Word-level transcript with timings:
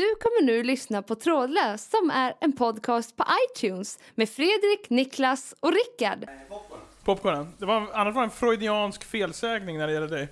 Du 0.00 0.14
kommer 0.20 0.42
nu 0.42 0.62
lyssna 0.62 1.02
på 1.02 1.14
Trådlös 1.14 1.90
som 1.90 2.10
är 2.10 2.34
en 2.40 2.52
podcast 2.52 3.16
på 3.16 3.24
iTunes 3.44 3.98
med 4.14 4.28
Fredrik, 4.28 4.90
Niklas 4.90 5.54
och 5.60 5.72
Rickard. 5.72 6.28
Popcornen. 7.04 7.54
Det 7.58 7.66
var, 7.66 7.88
annars 7.94 8.14
var 8.14 8.22
det 8.22 8.26
en 8.26 8.30
freudiansk 8.30 9.04
felsägning 9.04 9.78
när 9.78 9.86
det 9.86 9.92
gäller 9.92 10.08
dig. 10.08 10.28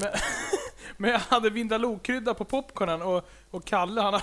Men, 0.00 0.08
men 0.96 1.10
jag 1.10 1.18
hade 1.18 1.50
Vindalokrydda 1.50 2.34
på 2.34 2.44
popcornen 2.44 3.02
och, 3.02 3.28
och 3.50 3.64
Kalle 3.64 4.00
han 4.00 4.20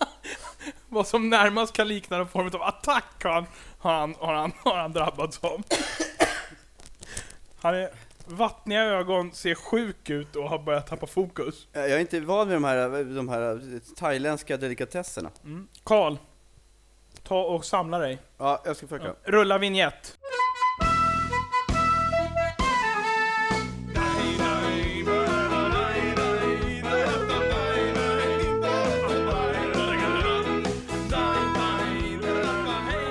vad 0.88 1.06
som 1.06 1.30
närmast 1.30 1.72
kan 1.72 1.88
likna 1.88 2.16
en 2.16 2.28
form 2.28 2.50
av 2.54 2.62
attack 2.62 3.24
har 3.24 3.30
han, 3.30 3.46
har 3.78 3.94
han, 3.94 4.14
har 4.18 4.34
han, 4.34 4.52
har 4.58 4.76
han 4.76 4.92
drabbats 4.92 5.38
av. 5.44 5.62
Han 7.60 7.74
är 7.74 7.90
vattniga 8.26 8.82
ögon, 8.82 9.32
ser 9.32 9.54
sjuk 9.54 10.10
ut 10.10 10.36
och 10.36 10.48
har 10.48 10.58
börjat 10.58 10.86
tappa 10.86 11.06
fokus. 11.06 11.66
Jag 11.72 11.90
är 11.90 11.98
inte 11.98 12.20
van 12.20 12.48
vid 12.48 12.56
de 12.56 12.64
här, 12.64 13.04
de 13.16 13.28
här 13.28 13.80
thailändska 13.96 14.56
delikatesserna. 14.56 15.30
Mm. 15.44 15.68
Karl, 15.84 16.16
ta 17.22 17.42
och 17.42 17.64
samla 17.64 17.98
dig. 17.98 18.18
Ja, 18.38 18.62
jag 18.64 18.76
ska 18.76 18.86
försöka. 18.86 19.14
Rulla 19.24 19.58
vignett. 19.58 20.18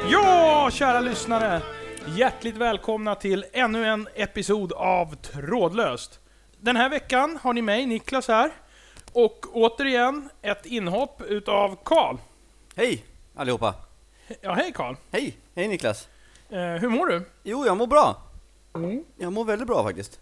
Ja, 0.10 0.70
kära 0.72 1.00
lyssnare! 1.00 1.62
Hjärtligt 2.16 2.58
välkomna 2.58 3.16
till 3.16 3.46
ännu 3.54 3.86
en 3.86 4.08
episod 4.16 4.74
av 4.74 5.16
Trådlöst. 5.16 6.20
Den 6.58 6.76
här 6.76 6.90
veckan 6.90 7.40
har 7.42 7.54
ni 7.54 7.62
mig, 7.62 7.86
Niklas 7.86 8.28
här, 8.28 8.52
och 9.14 9.46
återigen 9.54 10.30
ett 10.42 10.66
inhopp 10.66 11.22
utav 11.22 11.78
Karl. 11.84 12.18
Hej 12.76 13.06
allihopa! 13.36 13.76
Ja, 14.42 14.54
hej 14.54 14.72
Karl. 14.76 14.96
Hej! 15.12 15.38
Hej 15.56 15.68
Niklas! 15.68 16.08
Eh, 16.50 16.60
hur 16.60 16.90
mår 16.90 17.08
du? 17.08 17.26
Jo, 17.44 17.66
jag 17.66 17.78
mår 17.78 17.88
bra. 17.88 18.22
Jag 19.18 19.34
mår 19.34 19.46
väldigt 19.46 19.68
bra 19.68 19.84
faktiskt. 19.84 20.20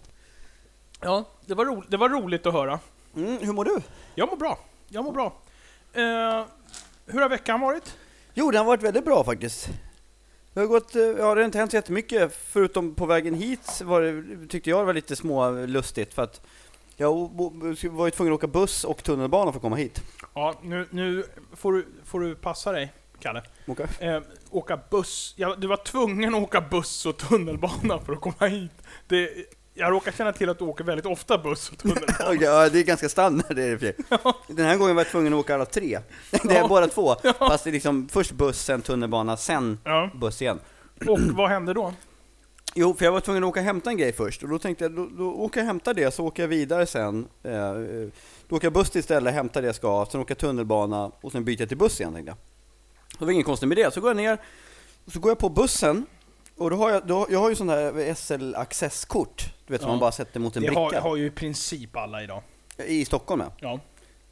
Ja, 1.01 1.23
det 1.45 1.53
var, 1.53 1.65
ro 1.65 1.83
det 1.87 1.97
var 1.97 2.09
roligt 2.09 2.45
att 2.45 2.53
höra. 2.53 2.79
Mm, 3.15 3.37
hur 3.37 3.53
mår 3.53 3.65
du? 3.65 3.81
Jag 4.15 4.29
mår 4.29 4.37
bra. 4.37 4.59
Jag 4.87 5.03
mår 5.03 5.11
bra. 5.11 5.33
Eh, 5.93 6.45
hur 7.05 7.21
har 7.21 7.29
veckan 7.29 7.61
varit? 7.61 7.97
Jo, 8.33 8.51
den 8.51 8.57
har 8.57 8.65
varit 8.65 8.83
väldigt 8.83 9.05
bra 9.05 9.23
faktiskt. 9.23 9.69
Det 10.53 10.59
har 10.59 10.67
gått, 10.67 10.95
eh, 10.95 11.01
ja 11.01 11.35
det 11.35 11.41
har 11.41 11.45
inte 11.45 11.57
hänt 11.57 11.71
så 11.71 11.77
jättemycket, 11.77 12.35
förutom 12.35 12.95
på 12.95 13.05
vägen 13.05 13.33
hit 13.33 13.81
var 13.83 14.01
det, 14.01 14.47
tyckte 14.47 14.69
jag 14.69 14.81
det 14.81 14.85
var 14.85 14.93
lite 14.93 15.15
smålustigt 15.15 16.13
för 16.13 16.21
att 16.23 16.41
jag 16.95 17.13
var 17.91 18.05
ju 18.05 18.11
tvungen 18.11 18.33
att 18.33 18.37
åka 18.37 18.47
buss 18.47 18.83
och 18.83 19.03
tunnelbana 19.03 19.51
för 19.51 19.57
att 19.57 19.61
komma 19.61 19.75
hit. 19.75 20.03
Ja, 20.33 20.59
nu, 20.61 20.87
nu 20.89 21.23
får, 21.53 21.73
du, 21.73 21.85
får 22.05 22.19
du 22.19 22.35
passa 22.35 22.71
dig, 22.71 22.93
Kalle. 23.19 23.43
Okay. 23.67 23.87
Eh, 23.99 24.21
åka 24.49 24.79
buss. 24.89 25.33
Ja, 25.37 25.55
du 25.55 25.67
var 25.67 25.77
tvungen 25.77 26.35
att 26.35 26.41
åka 26.41 26.61
buss 26.61 27.05
och 27.05 27.17
tunnelbana 27.17 27.99
för 27.99 28.13
att 28.13 28.21
komma 28.21 28.47
hit. 28.47 28.71
Det, 29.07 29.29
jag 29.73 29.91
råkar 29.91 30.11
känna 30.11 30.31
till 30.31 30.49
att 30.49 30.59
du 30.59 30.65
åker 30.65 30.83
väldigt 30.83 31.05
ofta 31.05 31.37
buss 31.37 31.69
och 31.69 31.77
tunnelbana. 31.77 32.13
okay, 32.29 32.47
ja, 32.47 32.69
det 32.69 32.79
är 32.79 32.83
ganska 32.83 33.09
standard 33.09 33.55
det 33.55 33.63
är 33.63 33.77
det. 33.77 33.97
Den 34.47 34.65
här 34.65 34.77
gången 34.77 34.95
var 34.95 35.03
jag 35.03 35.11
tvungen 35.11 35.33
att 35.33 35.39
åka 35.39 35.55
alla 35.55 35.65
tre. 35.65 35.99
Det 36.31 36.55
är 36.55 36.59
ja. 36.59 36.67
båda 36.67 36.87
två. 36.87 37.15
Ja. 37.23 37.33
Fast 37.33 37.63
det 37.63 37.69
är 37.69 37.71
liksom 37.71 38.09
först 38.11 38.31
buss, 38.31 38.61
sen 38.61 38.81
tunnelbana, 38.81 39.37
sen 39.37 39.79
ja. 39.83 40.09
buss 40.15 40.41
igen. 40.41 40.59
Och 41.07 41.19
vad 41.19 41.49
hände 41.49 41.73
då? 41.73 41.93
Jo, 42.75 42.93
för 42.93 43.05
jag 43.05 43.11
var 43.11 43.19
tvungen 43.19 43.43
att 43.43 43.47
åka 43.47 43.59
och 43.59 43.65
hämta 43.65 43.89
en 43.89 43.97
grej 43.97 44.13
först. 44.13 44.43
Och 44.43 44.49
då 44.49 44.59
tänkte 44.59 44.83
jag, 44.83 44.91
då, 44.91 45.09
då 45.17 45.33
åker 45.33 45.59
jag 45.59 45.63
och 45.63 45.67
hämtar 45.67 45.93
det, 45.93 46.13
så 46.13 46.25
åker 46.25 46.43
jag 46.43 46.47
vidare 46.47 46.85
sen. 46.85 47.27
Eh, 47.43 47.73
då 48.47 48.55
åker 48.55 48.65
jag 48.65 48.73
buss 48.73 48.95
istället, 48.95 49.33
hämtar 49.33 49.61
det 49.61 49.67
jag 49.67 49.75
ska, 49.75 50.07
sen 50.11 50.21
åker 50.21 50.31
jag 50.31 50.37
tunnelbana 50.37 51.11
och 51.21 51.31
sen 51.31 51.45
byter 51.45 51.59
jag 51.59 51.69
till 51.69 51.77
buss 51.77 51.99
igen 51.99 52.13
tänkte 52.13 52.29
jag. 52.29 52.37
Det 53.19 53.25
var 53.25 53.31
inget 53.31 53.45
konstigt 53.45 53.69
med 53.69 53.77
det. 53.77 53.93
Så 53.93 54.01
går 54.01 54.09
jag 54.09 54.17
ner, 54.17 54.37
och 55.05 55.11
så 55.11 55.19
går 55.19 55.31
jag 55.31 55.37
på 55.37 55.49
bussen 55.49 56.05
och 56.57 56.69
då 56.69 56.75
har 56.75 56.91
jag, 56.91 57.07
då, 57.07 57.27
jag 57.29 57.39
har 57.39 57.49
ju 57.49 57.55
sån 57.55 57.67
där 57.67 58.13
SL 58.13 58.55
accesskort, 58.55 59.53
du 59.67 59.73
vet 59.73 59.81
som 59.81 59.89
man 59.89 59.99
bara 59.99 60.11
sätter 60.11 60.39
mot 60.39 60.55
en 60.55 60.61
det 60.61 60.67
bricka. 60.67 60.89
Det 60.89 60.99
har, 60.99 61.09
har 61.09 61.15
ju 61.15 61.25
i 61.25 61.31
princip 61.31 61.97
alla 61.97 62.23
idag. 62.23 62.41
I 62.77 63.05
Stockholm 63.05 63.41
ja. 63.41 63.51
ja. 63.59 63.79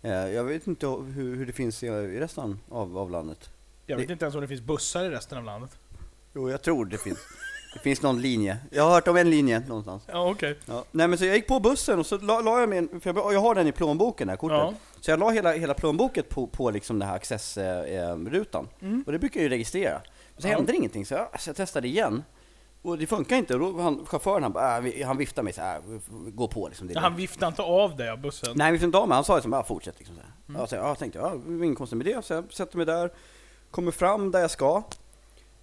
Eh, 0.09 0.11
jag 0.33 0.43
vet 0.43 0.67
inte 0.67 0.87
hur, 0.87 1.35
hur 1.35 1.45
det 1.45 1.53
finns 1.53 1.83
i, 1.83 1.87
i 1.87 2.19
resten 2.19 2.59
av, 2.69 2.97
av 2.97 3.11
landet. 3.11 3.49
Jag 3.85 3.97
vet 3.97 4.07
det, 4.07 4.13
inte 4.13 4.25
ens 4.25 4.35
om 4.35 4.41
det 4.41 4.47
finns 4.47 4.61
bussar 4.61 5.03
i 5.03 5.09
resten 5.09 5.37
av 5.37 5.43
landet. 5.43 5.77
Jo, 6.33 6.49
jag 6.49 6.61
tror 6.61 6.85
det 6.85 6.97
finns. 6.97 7.19
Det 7.73 7.79
finns 7.79 8.01
någon 8.01 8.21
linje. 8.21 8.57
Jag 8.71 8.83
har 8.83 8.91
hört 8.91 9.07
om 9.07 9.17
en 9.17 9.29
linje 9.29 9.59
någonstans. 9.67 10.03
Ja, 10.07 10.29
okej. 10.29 10.51
Okay. 10.51 10.63
Ja. 10.75 10.83
Nej 10.91 11.07
men 11.07 11.17
så 11.17 11.25
jag 11.25 11.35
gick 11.35 11.47
på 11.47 11.59
bussen 11.59 11.99
och 11.99 12.05
så 12.05 12.17
la, 12.17 12.41
la 12.41 12.59
jag 12.59 12.69
min, 12.69 13.01
för 13.01 13.13
jag, 13.13 13.33
jag 13.33 13.39
har 13.39 13.55
den 13.55 13.67
i 13.67 13.71
plånboken, 13.71 14.27
det 14.27 14.31
här 14.31 14.37
kortet. 14.37 14.57
Ja. 14.57 14.73
Så 15.01 15.11
jag 15.11 15.19
la 15.19 15.29
hela, 15.29 15.51
hela 15.53 15.73
plånboken 15.73 16.23
på, 16.29 16.47
på 16.47 16.71
liksom 16.71 16.99
den 16.99 17.07
här 17.07 17.15
accessrutan. 17.15 18.67
Eh, 18.81 18.87
mm. 18.87 19.03
Och 19.05 19.11
det 19.11 19.19
brukar 19.19 19.39
jag 19.39 19.43
ju 19.43 19.49
registrera. 19.49 20.01
Så 20.41 20.47
hände 20.47 20.71
det 20.71 20.77
ingenting, 20.77 21.05
så 21.05 21.13
jag, 21.13 21.41
så 21.41 21.49
jag 21.49 21.55
testade 21.55 21.87
igen. 21.87 22.23
Och 22.81 22.97
det 22.97 23.07
funkar 23.07 23.35
inte. 23.35 23.53
Och 23.53 23.59
då 23.59 23.81
han, 23.81 24.05
chauffören 24.05 24.43
han, 24.43 24.85
äh, 24.85 25.07
han 25.07 25.17
viftade 25.17 25.43
mig 25.43 25.53
så 25.53 25.61
här, 25.61 25.81
gå 26.31 26.47
på 26.47 26.67
liksom. 26.67 26.87
Det 26.87 26.99
han 26.99 27.15
viftade 27.15 27.47
inte 27.47 27.61
av 27.61 27.95
dig 27.95 28.09
av 28.09 28.21
bussen? 28.21 28.53
Nej, 28.55 28.65
han 28.65 28.71
viftade 28.71 28.87
inte 28.87 28.97
av 28.97 29.07
mig. 29.07 29.15
Han 29.15 29.23
sa 29.23 29.35
liksom, 29.35 29.53
ja 29.53 29.63
fortsätt 29.63 29.95
liksom. 29.97 30.15
Så 30.15 30.21
mm. 30.49 30.61
ja, 30.61 30.67
så 30.67 30.75
jag 30.75 30.99
tänkte, 30.99 31.19
ja, 31.19 31.33
inget 31.47 31.77
konstigt 31.77 31.97
med 31.97 32.05
det. 32.05 32.25
Så 32.25 32.33
jag 32.33 32.53
sätter 32.53 32.77
mig 32.77 32.85
där, 32.85 33.11
kommer 33.71 33.91
fram 33.91 34.31
där 34.31 34.39
jag 34.39 34.51
ska. 34.51 34.83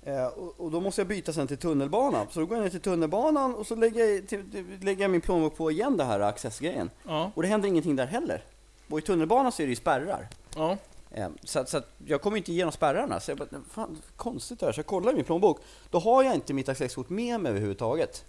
Eh, 0.03 0.27
och, 0.27 0.61
och, 0.61 0.71
då 0.71 0.81
måste 0.81 1.01
jag 1.01 1.09
byta 1.09 1.33
sen 1.33 1.47
till 1.47 1.59
tunnelbanan. 1.59 2.27
Så 2.31 2.41
då 2.41 2.47
går 2.47 2.57
jag 2.57 2.65
ner 2.65 2.71
till 2.71 2.81
tunnelbanan 2.81 3.55
och 3.55 3.67
så 3.67 3.75
lägger 3.75 4.05
jag, 4.05 4.29
till, 4.29 4.45
lägger 4.81 5.03
jag 5.03 5.11
min 5.11 5.21
plånbok 5.21 5.57
på 5.57 5.71
igen 5.71 5.97
det 5.97 6.05
här 6.05 6.21
accessgrejen. 6.21 6.91
Ja. 7.07 7.31
Och 7.35 7.43
det 7.43 7.49
händer 7.49 7.69
ingenting 7.69 7.97
där 7.97 8.07
heller. 8.07 8.45
Och 8.91 8.99
i 8.99 9.03
tunnelbanan 9.03 9.53
så 9.53 9.63
är 9.63 9.67
det 9.67 9.71
ju 9.71 9.77
spärrar. 9.77 10.29
Ja. 10.57 10.77
Ehm, 11.11 11.39
så, 11.45 11.65
så 11.67 11.81
jag 12.07 12.23
kommer 12.23 12.37
inte 12.37 12.53
igenom 12.53 12.73
spärrarna. 12.73 13.21
Så 13.21 13.31
jag 13.31 13.39
bara, 13.39 13.49
fan 13.71 13.99
konstigt 14.17 14.61
det 14.61 14.67
här. 14.67 14.73
Så 14.73 14.79
jag 14.79 14.87
kollar 14.87 15.13
i 15.13 15.15
min 15.15 15.25
plånbok. 15.25 15.61
Då 15.91 15.99
har 15.99 16.23
jag 16.23 16.35
inte 16.35 16.55
mitt 16.55 16.69
accesskort 16.69 17.09
med 17.09 17.41
mig 17.41 17.51
överhuvudtaget. 17.51 18.25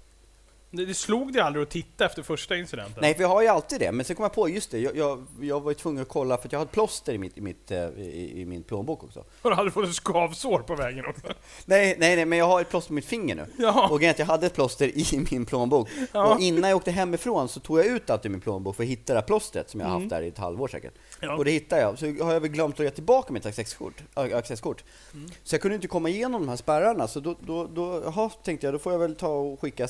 Det, 0.71 0.93
slog 0.93 1.33
dig 1.33 1.41
aldrig 1.41 1.63
att 1.63 1.69
titta 1.69 2.05
efter 2.05 2.23
första 2.23 2.55
incidenten? 2.55 3.01
Nej, 3.01 3.13
för 3.13 3.21
jag 3.21 3.29
har 3.29 3.41
ju 3.41 3.47
alltid 3.47 3.79
det. 3.79 3.91
Men 3.91 4.05
sen 4.05 4.15
kom 4.15 4.23
jag 4.23 4.33
på, 4.33 4.49
just 4.49 4.71
det, 4.71 4.79
jag, 4.79 4.97
jag, 4.97 5.25
jag 5.41 5.61
var 5.61 5.71
ju 5.71 5.75
tvungen 5.75 6.01
att 6.01 6.07
kolla 6.07 6.37
för 6.37 6.47
att 6.47 6.51
jag 6.51 6.59
hade 6.59 6.71
plåster 6.71 7.13
i, 7.13 7.17
mitt, 7.17 7.37
i, 7.37 7.41
mitt, 7.41 7.71
eh, 7.71 7.77
i, 7.77 8.41
i 8.41 8.45
min 8.45 8.63
plånbok 8.63 9.03
också. 9.03 9.25
Har 9.41 9.51
du 9.51 9.57
aldrig 9.57 9.73
fått 9.73 9.87
ett 9.87 9.95
skavsår 9.95 10.59
på 10.59 10.75
vägen 10.75 11.05
också? 11.05 11.27
Nej, 11.65 11.95
nej, 11.99 12.15
nej, 12.15 12.25
men 12.25 12.39
jag 12.39 12.45
har 12.45 12.61
ett 12.61 12.69
plåster 12.69 12.87
på 12.87 12.93
mitt 12.93 13.05
finger 13.05 13.35
nu. 13.35 13.45
Ja. 13.57 13.89
Och 13.89 14.03
jag 14.03 14.19
hade 14.19 14.45
ett 14.45 14.53
plåster 14.53 14.87
i 14.97 15.25
min 15.31 15.45
plånbok. 15.45 15.89
Ja. 16.11 16.33
Och 16.33 16.41
innan 16.41 16.69
jag 16.69 16.77
åkte 16.77 16.91
hemifrån 16.91 17.49
så 17.49 17.59
tog 17.59 17.79
jag 17.79 17.85
ut 17.85 18.09
allt 18.09 18.25
ur 18.25 18.29
min 18.29 18.41
plånbok 18.41 18.75
för 18.75 18.83
att 18.83 18.89
hitta 18.89 19.13
det 19.13 19.19
här 19.19 19.27
plåstret 19.27 19.69
som 19.69 19.79
jag 19.79 19.87
har 19.87 19.93
haft 19.93 20.01
mm. 20.01 20.09
där 20.09 20.21
i 20.21 20.27
ett 20.27 20.37
halvår 20.37 20.67
säkert. 20.67 20.93
Ja. 21.19 21.35
Och 21.35 21.45
det 21.45 21.51
hittade 21.51 21.81
jag. 21.81 21.99
Så 21.99 22.05
har 22.05 22.33
jag 22.33 22.39
väl 22.39 22.51
glömt 22.51 22.73
att 22.73 22.79
lägga 22.79 22.91
tillbaka 22.91 23.33
mitt 23.33 23.45
accesskort. 23.45 24.03
accesskort. 24.13 24.83
Mm. 25.13 25.29
Så 25.43 25.55
jag 25.55 25.61
kunde 25.61 25.75
inte 25.75 25.87
komma 25.87 26.09
igenom 26.09 26.41
de 26.41 26.49
här 26.49 26.55
spärrarna. 26.55 27.07
Så 27.07 27.19
då, 27.19 27.35
då, 27.39 27.67
då 27.67 28.03
aha, 28.07 28.29
tänkte 28.43 28.67
jag, 28.67 28.73
då 28.73 28.79
får 28.79 28.91
jag 28.91 28.99
väl 28.99 29.15
ta 29.15 29.27
och 29.27 29.61
skicka 29.61 29.87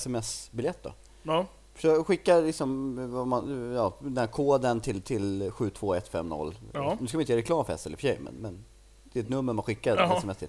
sms-biljett 0.69 0.83
då. 0.83 0.93
Ja. 1.23 1.45
Så 1.79 1.87
jag 1.87 2.07
skickar 2.07 2.41
liksom, 2.41 2.93
man, 3.29 3.73
ja, 3.75 3.93
den 3.99 4.17
här 4.17 4.27
koden 4.27 4.81
till, 4.81 5.01
till 5.01 5.51
72150. 5.51 6.57
Ja. 6.73 6.97
Nu 7.01 7.07
ska 7.07 7.17
vi 7.17 7.21
inte 7.21 7.33
göra 7.33 7.41
reklam 7.41 7.65
för 7.65 7.77
SL 7.77 7.91
i 7.91 7.95
och 7.95 7.99
för 7.99 8.07
sig, 8.07 8.19
men, 8.19 8.33
men 8.33 8.65
det 9.03 9.19
är 9.19 9.23
ett 9.23 9.29
nummer 9.29 9.53
man 9.53 9.63
skickar 9.63 9.97
Jaha. 9.97 10.17
sms 10.17 10.37
till. 10.37 10.47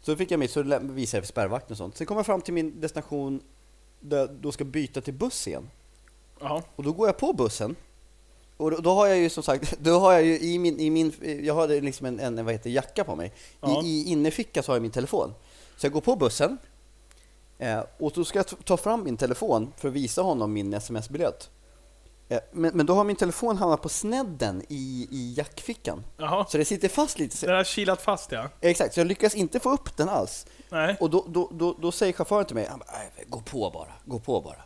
Så 0.00 0.16
fick 0.16 0.30
jag 0.30 0.40
mitt, 0.40 0.50
så 0.50 0.62
visade 0.62 0.90
jag 0.90 1.08
för 1.08 1.22
spärrvakten 1.22 1.72
och 1.72 1.78
sånt. 1.78 1.96
Sen 1.96 2.06
kommer 2.06 2.18
jag 2.18 2.26
fram 2.26 2.40
till 2.40 2.54
min 2.54 2.80
destination 2.80 3.40
där 4.00 4.18
jag 4.18 4.30
då 4.30 4.52
ska 4.52 4.64
byta 4.64 5.00
till 5.00 5.14
buss 5.14 5.48
igen. 5.48 5.70
Jaha. 6.40 6.62
Och 6.76 6.84
då 6.84 6.92
går 6.92 7.08
jag 7.08 7.18
på 7.18 7.32
bussen. 7.32 7.76
Och 8.56 8.70
då, 8.70 8.76
då, 8.76 8.94
har 8.94 9.06
jag 9.06 9.18
ju 9.18 9.30
som 9.30 9.42
sagt, 9.42 9.78
då 9.80 9.98
har 9.98 10.12
jag 10.12 10.22
ju 10.22 10.40
i 10.40 10.58
min, 10.58 10.80
i 10.80 10.90
min 10.90 11.12
jag 11.42 11.54
har 11.54 11.68
liksom 11.68 12.06
en, 12.06 12.20
en 12.20 12.44
vad 12.44 12.54
heter, 12.54 12.70
jacka 12.70 13.04
på 13.04 13.16
mig. 13.16 13.32
I, 13.66 13.86
I 13.86 14.08
innerfickan 14.08 14.62
så 14.62 14.72
har 14.72 14.76
jag 14.76 14.82
min 14.82 14.90
telefon. 14.90 15.34
Så 15.76 15.86
jag 15.86 15.92
går 15.92 16.00
på 16.00 16.16
bussen, 16.16 16.58
Eh, 17.58 17.80
och 17.98 18.12
då 18.14 18.24
ska 18.24 18.38
jag 18.38 18.64
ta 18.64 18.76
fram 18.76 19.04
min 19.04 19.16
telefon 19.16 19.72
för 19.76 19.88
att 19.88 19.94
visa 19.94 20.22
honom 20.22 20.52
min 20.52 20.74
sms-biljett. 20.74 21.50
Eh, 22.28 22.38
men, 22.52 22.76
men, 22.76 22.86
då 22.86 22.94
har 22.94 23.04
min 23.04 23.16
telefon 23.16 23.56
hamnat 23.56 23.82
på 23.82 23.88
snedden 23.88 24.62
i, 24.68 25.08
i 25.10 25.34
jackfickan. 25.36 26.04
Jaha. 26.16 26.46
Så 26.48 26.58
det 26.58 26.64
sitter 26.64 26.88
fast 26.88 27.18
lite. 27.18 27.46
Den 27.46 27.56
har 27.56 27.64
kilat 27.64 28.02
fast 28.02 28.32
ja. 28.32 28.48
Exakt, 28.60 28.94
så 28.94 29.00
jag 29.00 29.06
lyckas 29.06 29.34
inte 29.34 29.60
få 29.60 29.72
upp 29.72 29.96
den 29.96 30.08
alls. 30.08 30.46
Nej. 30.68 30.96
Och 31.00 31.10
då, 31.10 31.24
då, 31.28 31.50
då, 31.52 31.76
då 31.80 31.92
säger 31.92 32.12
chauffören 32.12 32.44
till 32.44 32.54
mig, 32.54 32.66
han 32.70 32.78
bara, 32.78 32.88
gå 33.26 33.40
på 33.40 33.70
bara, 33.70 33.92
gå 34.04 34.18
på 34.18 34.40
bara. 34.40 34.62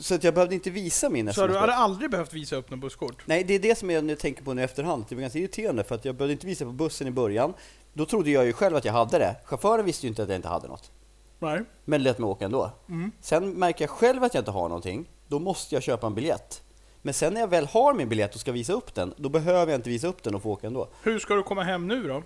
Så 0.00 0.14
att 0.14 0.24
jag 0.24 0.34
behövde 0.34 0.54
inte 0.54 0.70
visa 0.70 1.08
min 1.08 1.32
Så 1.32 1.46
du 1.46 1.56
hade 1.56 1.74
aldrig 1.74 2.10
behövt 2.10 2.32
visa 2.32 2.56
upp 2.56 2.70
något 2.70 2.80
busskort? 2.80 3.22
Nej, 3.26 3.44
det 3.44 3.54
är 3.54 3.58
det 3.58 3.78
som 3.78 3.90
jag 3.90 4.04
nu 4.04 4.16
tänker 4.16 4.42
på 4.42 4.54
nu 4.54 4.60
i 4.60 4.64
efterhand. 4.64 5.04
Det 5.08 5.14
var 5.14 5.20
ganska 5.20 5.38
irriterande 5.38 5.84
för 5.84 5.94
att 5.94 6.04
jag 6.04 6.14
behövde 6.14 6.32
inte 6.32 6.46
visa 6.46 6.64
på 6.64 6.72
bussen 6.72 7.06
i 7.06 7.10
början. 7.10 7.54
Då 7.92 8.06
trodde 8.06 8.30
jag 8.30 8.46
ju 8.46 8.52
själv 8.52 8.76
att 8.76 8.84
jag 8.84 8.92
hade 8.92 9.18
det. 9.18 9.36
Chauffören 9.44 9.84
visste 9.84 10.06
ju 10.06 10.08
inte 10.08 10.22
att 10.22 10.28
jag 10.28 10.36
inte 10.36 10.48
hade 10.48 10.68
något. 10.68 10.90
Nej. 11.38 11.62
Men 11.84 12.02
lät 12.02 12.18
mig 12.18 12.28
åka 12.28 12.44
ändå. 12.44 12.70
Mm. 12.88 13.10
Sen 13.20 13.50
märker 13.50 13.84
jag 13.84 13.90
själv 13.90 14.24
att 14.24 14.34
jag 14.34 14.40
inte 14.40 14.50
har 14.50 14.68
någonting, 14.68 15.10
då 15.28 15.38
måste 15.38 15.74
jag 15.74 15.82
köpa 15.82 16.06
en 16.06 16.14
biljett. 16.14 16.62
Men 17.02 17.14
sen 17.14 17.34
när 17.34 17.40
jag 17.40 17.48
väl 17.48 17.66
har 17.66 17.94
min 17.94 18.08
biljett 18.08 18.34
och 18.34 18.40
ska 18.40 18.52
visa 18.52 18.72
upp 18.72 18.94
den, 18.94 19.14
då 19.16 19.28
behöver 19.28 19.72
jag 19.72 19.78
inte 19.78 19.90
visa 19.90 20.08
upp 20.08 20.22
den 20.22 20.34
och 20.34 20.42
få 20.42 20.50
åka 20.50 20.66
ändå. 20.66 20.88
Hur 21.02 21.18
ska 21.18 21.34
du 21.34 21.42
komma 21.42 21.62
hem 21.62 21.88
nu 21.88 22.08
då? 22.08 22.22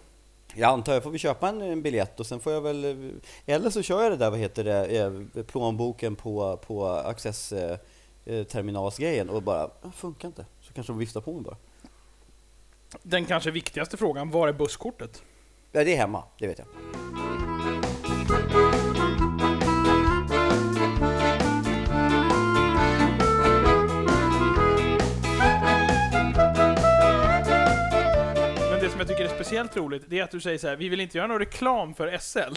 Jag 0.55 0.71
antar 0.71 0.93
jag 0.93 1.03
får 1.03 1.11
vi 1.11 1.19
köpa 1.19 1.49
en, 1.49 1.61
en 1.63 1.83
biljett 1.83 2.21
och 2.21 2.27
sen 2.27 2.41
får 2.41 2.53
jag 2.53 2.61
väl... 2.61 3.13
Eller 3.47 3.71
så 3.71 3.83
kör 3.83 4.03
jag 4.03 4.13
det 4.13 4.17
där, 4.17 4.31
vad 4.31 4.39
heter 4.39 4.65
det, 4.65 4.99
eh, 4.99 5.45
plånboken 5.45 6.17
på, 6.17 6.57
på 6.57 6.87
Access 6.87 7.53
eh, 7.53 7.79
eh, 8.25 8.45
terminalsgrejen 8.45 9.31
och 9.31 9.43
bara, 9.43 9.71
det 9.83 9.91
funkar 9.97 10.29
inte. 10.29 10.47
Så 10.61 10.73
kanske 10.73 10.93
de 10.93 10.99
viftar 10.99 11.21
på 11.21 11.33
mig 11.33 11.43
bara. 11.43 11.57
Den 13.03 13.25
kanske 13.25 13.51
viktigaste 13.51 13.97
frågan, 13.97 14.31
var 14.31 14.49
är 14.49 14.53
busskortet? 14.53 15.23
Ja, 15.73 15.85
det 15.85 15.93
är 15.93 15.97
hemma, 15.97 16.25
det 16.39 16.47
vet 16.47 16.59
jag. 16.59 16.67
Som 29.01 29.09
jag 29.09 29.19
tycker 29.19 29.35
är 29.35 29.43
speciellt 29.43 29.77
roligt, 29.77 30.03
det 30.09 30.19
är 30.19 30.25
att 30.25 30.31
du 30.31 30.41
säger 30.41 30.59
så 30.59 30.69
här, 30.69 30.77
vi 30.77 30.89
vill 30.89 31.01
inte 31.01 31.19
göra 31.19 31.29
någon 31.29 31.39
reklam 31.39 31.95
för 31.95 32.19
SL. 32.19 32.55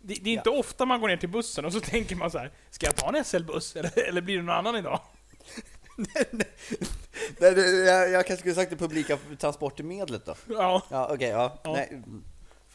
Det, 0.00 0.14
det 0.14 0.30
är 0.30 0.34
inte 0.34 0.50
ofta 0.50 0.84
man 0.86 1.00
går 1.00 1.08
ner 1.08 1.16
till 1.16 1.28
bussen 1.28 1.64
och 1.64 1.72
så 1.72 1.80
tänker 1.80 2.16
man 2.16 2.30
så 2.30 2.38
här, 2.38 2.50
ska 2.70 2.86
jag 2.86 2.96
ta 2.96 3.08
en 3.08 3.24
SL-buss 3.24 3.76
eller, 3.76 4.08
eller 4.08 4.20
blir 4.20 4.36
det 4.36 4.42
någon 4.42 4.56
annan 4.56 4.76
idag? 4.76 5.00
nej, 7.38 7.84
jag, 7.86 8.10
jag 8.10 8.26
kanske 8.26 8.36
skulle 8.36 8.54
sagt 8.54 8.70
det 8.70 8.76
publika 8.76 9.18
transportmedlet 9.38 10.26
då. 10.26 10.34
Ja. 10.48 10.82
Ja, 10.90 11.10
okej, 11.14 11.28
ja. 11.28 11.60
ja. 11.64 11.72
Nej. 11.72 12.02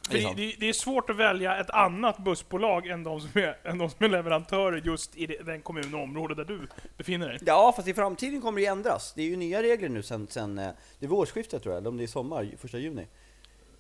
Det, 0.10 0.34
det, 0.36 0.56
det, 0.60 0.70
är 0.70 0.74
svårt 0.74 1.10
att 1.10 1.16
välja 1.16 1.58
ett 1.58 1.70
annat 1.70 2.18
bussbolag 2.18 2.88
än 2.88 3.04
de 3.04 3.22
som 3.22 3.30
är, 3.34 3.58
än 3.64 3.78
de 3.78 3.90
som 3.90 4.06
är 4.06 4.10
leverantörer 4.10 4.82
just 4.86 5.18
i 5.18 5.26
den 5.26 5.62
kommun 5.62 5.94
och 5.94 6.02
område 6.02 6.36
där 6.36 6.46
du 6.46 6.68
befinner 6.98 7.30
dig. 7.30 7.40
Ja, 7.46 7.74
fast 7.76 7.88
i 7.88 7.94
framtiden 7.94 8.42
kommer 8.42 8.62
det 8.62 8.66
ändras. 8.66 9.14
Det 9.16 9.22
är 9.22 9.26
ju 9.26 9.36
nya 9.36 9.64
regler 9.64 9.90
nu 9.90 10.04
sen, 10.04 10.28
sen 10.28 10.60
eh, 10.60 10.70
det 11.00 11.06
är 11.06 11.14
årsskiftet 11.14 11.64
tror 11.64 11.74
jag, 11.74 11.80
eller 11.80 11.90
om 11.90 11.98
det 11.98 12.04
är 12.04 12.08
sommar, 12.08 12.52
första 12.58 12.78
juni. 12.78 13.08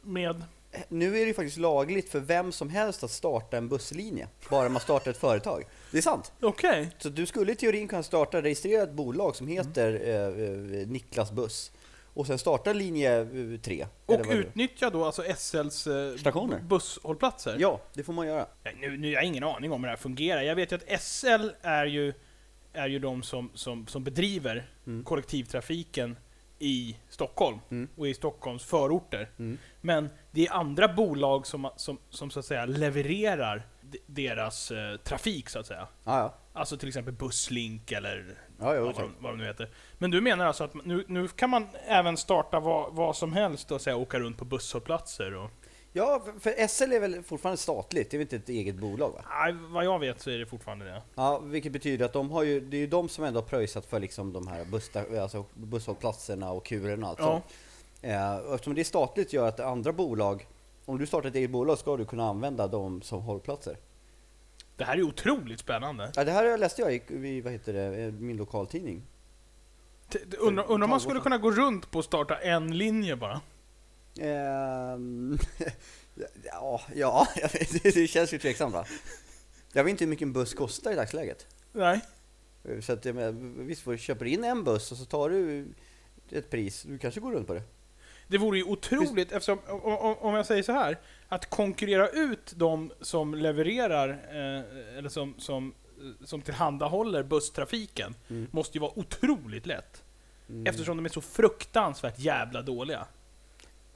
Med? 0.01 0.44
Nu 0.89 1.07
är 1.07 1.19
det 1.19 1.27
ju 1.27 1.33
faktiskt 1.33 1.57
lagligt 1.57 2.09
för 2.09 2.19
vem 2.19 2.51
som 2.51 2.69
helst 2.69 3.03
att 3.03 3.12
starta 3.12 3.57
en 3.57 3.69
busslinje, 3.69 4.27
bara 4.50 4.69
man 4.69 4.81
startar 4.81 5.12
ett 5.12 5.18
företag. 5.18 5.63
Det 5.91 5.97
är 5.97 6.01
sant. 6.01 6.31
Okej. 6.41 6.69
Okay. 6.69 6.88
Så 6.97 7.09
du 7.09 7.25
skulle 7.25 7.51
i 7.51 7.56
teorin 7.56 7.88
kunna 7.88 8.03
starta, 8.03 8.41
registrera 8.41 8.83
ett 8.83 8.91
bolag 8.91 9.35
som 9.35 9.47
heter 9.47 9.95
mm. 9.95 10.81
eh, 10.81 10.88
Niklas 10.88 11.31
Buss 11.31 11.71
och 12.13 12.27
sen 12.27 12.37
starta 12.37 12.73
linje 12.73 13.27
3. 13.61 13.87
Och 14.05 14.25
utnyttja 14.29 14.89
då 14.89 15.05
alltså 15.05 15.23
SLs 15.37 15.87
eh, 15.87 16.15
Stationer. 16.15 16.59
busshållplatser? 16.59 17.57
Ja, 17.59 17.81
det 17.93 18.03
får 18.03 18.13
man 18.13 18.27
göra. 18.27 18.45
Nu, 18.79 18.97
nu 18.97 19.07
har 19.07 19.13
jag 19.13 19.23
ingen 19.23 19.43
aning 19.43 19.71
om 19.71 19.83
hur 19.83 19.87
det 19.87 19.91
här 19.91 19.97
fungerar. 19.97 20.41
Jag 20.41 20.55
vet 20.55 20.71
ju 20.71 20.75
att 20.75 21.01
SL 21.01 21.49
är 21.61 21.85
ju, 21.85 22.13
är 22.73 22.87
ju 22.87 22.99
de 22.99 23.23
som, 23.23 23.51
som, 23.53 23.87
som 23.87 24.03
bedriver 24.03 24.69
mm. 24.87 25.03
kollektivtrafiken 25.03 26.17
i 26.59 26.97
Stockholm 27.09 27.59
mm. 27.69 27.89
och 27.97 28.07
i 28.07 28.13
Stockholms 28.13 28.63
förorter. 28.63 29.29
Mm. 29.39 29.57
Men 29.81 30.09
det 30.31 30.47
är 30.47 30.53
andra 30.53 30.87
bolag 30.87 31.47
som, 31.47 31.69
som, 31.75 31.97
som 32.09 32.31
så 32.31 32.39
att 32.39 32.45
säga 32.45 32.65
levererar 32.65 33.67
deras 34.05 34.71
eh, 34.71 34.97
trafik 34.97 35.49
så 35.49 35.59
att 35.59 35.67
säga. 35.67 35.88
Ah, 36.03 36.19
ja. 36.19 36.35
Alltså 36.53 36.77
till 36.77 36.88
exempel 36.88 37.13
Busslink 37.13 37.91
eller 37.91 38.38
ja, 38.59 38.75
jo, 38.75 38.85
vad, 38.85 38.95
de, 38.95 39.15
vad 39.19 39.31
de 39.31 39.38
nu 39.38 39.45
heter. 39.45 39.69
Men 39.97 40.11
du 40.11 40.21
menar 40.21 40.45
alltså 40.45 40.63
att 40.63 40.85
nu, 40.85 41.05
nu 41.07 41.27
kan 41.27 41.49
man 41.49 41.67
även 41.88 42.17
starta 42.17 42.59
vad, 42.59 42.93
vad 42.93 43.15
som 43.15 43.33
helst 43.33 43.71
och 43.71 43.81
säga, 43.81 43.95
åka 43.95 44.19
runt 44.19 44.38
på 44.38 44.45
busshållplatser? 44.45 45.35
Och... 45.35 45.51
Ja, 45.93 46.21
för 46.39 46.67
SL 46.67 46.93
är 46.93 46.99
väl 46.99 47.23
fortfarande 47.23 47.57
statligt? 47.57 48.11
Det 48.11 48.15
är 48.15 48.17
väl 48.17 48.25
inte 48.25 48.35
ett 48.35 48.49
eget 48.49 48.75
bolag? 48.75 49.11
Va? 49.11 49.23
Nej, 49.29 49.53
vad 49.53 49.85
jag 49.85 49.99
vet 49.99 50.21
så 50.21 50.29
är 50.29 50.37
det 50.37 50.45
fortfarande 50.45 50.85
det. 50.85 51.01
Ja, 51.15 51.39
vilket 51.39 51.71
betyder 51.71 52.05
att 52.05 52.13
de 52.13 52.31
har 52.31 52.44
ju, 52.44 52.59
det 52.59 52.77
är 52.77 52.81
ju 52.81 52.87
de 52.87 53.09
som 53.09 53.23
ändå 53.23 53.39
har 53.39 53.47
pröjsat 53.47 53.85
för 53.85 53.99
liksom 53.99 54.33
de 54.33 54.47
här 54.47 54.65
buss, 54.65 54.91
alltså 54.95 55.45
busshållplatserna 55.53 56.51
och 56.51 56.65
kurerna 56.65 57.05
och 57.05 57.09
allt 57.09 57.19
ja. 57.19 57.25
sånt. 57.25 57.45
Eh, 58.01 58.53
eftersom 58.53 58.75
det 58.75 58.81
är 58.81 58.83
statligt 58.83 59.33
gör 59.33 59.47
att 59.47 59.59
andra 59.59 59.94
bolag, 59.94 60.47
om 60.86 60.98
du 60.98 61.06
startar 61.06 61.30
ett 61.30 61.36
eget 61.36 61.50
bolag 61.50 61.78
ska 61.78 61.98
du 61.98 62.06
kunna 62.06 62.30
använda 62.30 62.68
dem 62.68 63.01
som 63.01 63.22
hållplatser. 63.22 63.78
Det 64.75 64.83
här 64.83 64.98
är 64.98 65.04
otroligt 65.04 65.60
spännande. 65.60 66.12
Ja, 66.16 66.24
det 66.24 66.31
här 66.31 66.57
läste 66.57 66.81
jag 66.81 66.94
i, 66.94 67.42
vad 67.42 67.54
heter 67.54 67.74
det, 67.74 68.12
min 68.12 68.38
lokaltidning. 68.38 69.04
Undrar 70.39 70.72
undra 70.72 70.86
om 70.86 70.89
man 70.89 71.00
skulle 71.00 71.19
kunna 71.19 71.38
gå 71.38 71.51
runt 71.51 71.92
på 71.92 72.00
att 72.00 72.06
starta 72.06 72.38
en 72.38 72.78
linje 72.78 73.16
bara? 73.16 73.42
Um, 74.94 75.38
ja, 76.44 76.81
ja 76.95 77.28
det 77.83 78.10
känns 78.10 78.33
ju 78.33 78.38
tveksamt 78.38 78.74
va? 78.74 78.86
Jag 79.74 79.83
vet 79.83 79.92
inte 79.92 80.04
hur 80.04 80.10
mycket 80.10 80.25
en 80.25 80.33
buss 80.33 80.54
kostar 80.54 80.92
i 80.92 80.95
dagsläget. 80.95 81.48
Nej. 81.72 82.01
Så 82.81 82.94
att, 82.94 83.06
visst, 83.06 83.86
du 83.86 83.98
köper 83.98 84.25
in 84.25 84.44
en 84.44 84.63
buss 84.63 84.92
och 84.92 84.98
så 84.98 85.06
tar 85.06 85.30
du 85.30 85.68
ett 86.31 86.50
pris, 86.50 86.83
du 86.83 86.98
kanske 86.98 87.19
går 87.19 87.31
runt 87.31 87.48
på 87.48 87.54
det. 87.54 87.63
Det 88.31 88.38
vore 88.38 88.57
ju 88.57 88.63
otroligt, 88.63 89.31
eftersom, 89.31 89.60
om 90.19 90.36
jag 90.36 90.45
säger 90.45 90.63
så 90.63 90.72
här, 90.72 90.98
att 91.28 91.50
konkurrera 91.50 92.10
ut 92.10 92.54
de 92.56 92.92
som 93.01 93.36
levererar, 93.36 94.10
eh, 94.10 94.98
eller 94.98 95.10
som, 95.10 95.36
som, 95.38 95.74
som 96.24 96.42
tillhandahåller 96.42 97.24
busstrafiken, 97.24 98.16
mm. 98.30 98.48
måste 98.51 98.78
ju 98.78 98.81
vara 98.81 99.00
otroligt 99.00 99.66
lätt. 99.66 100.04
Mm. 100.50 100.68
Eftersom 100.68 100.98
de 100.98 101.06
är 101.06 101.10
så 101.10 101.22
fruktansvärt 101.22 102.19
jävla 102.19 102.62
dåliga. 102.62 103.07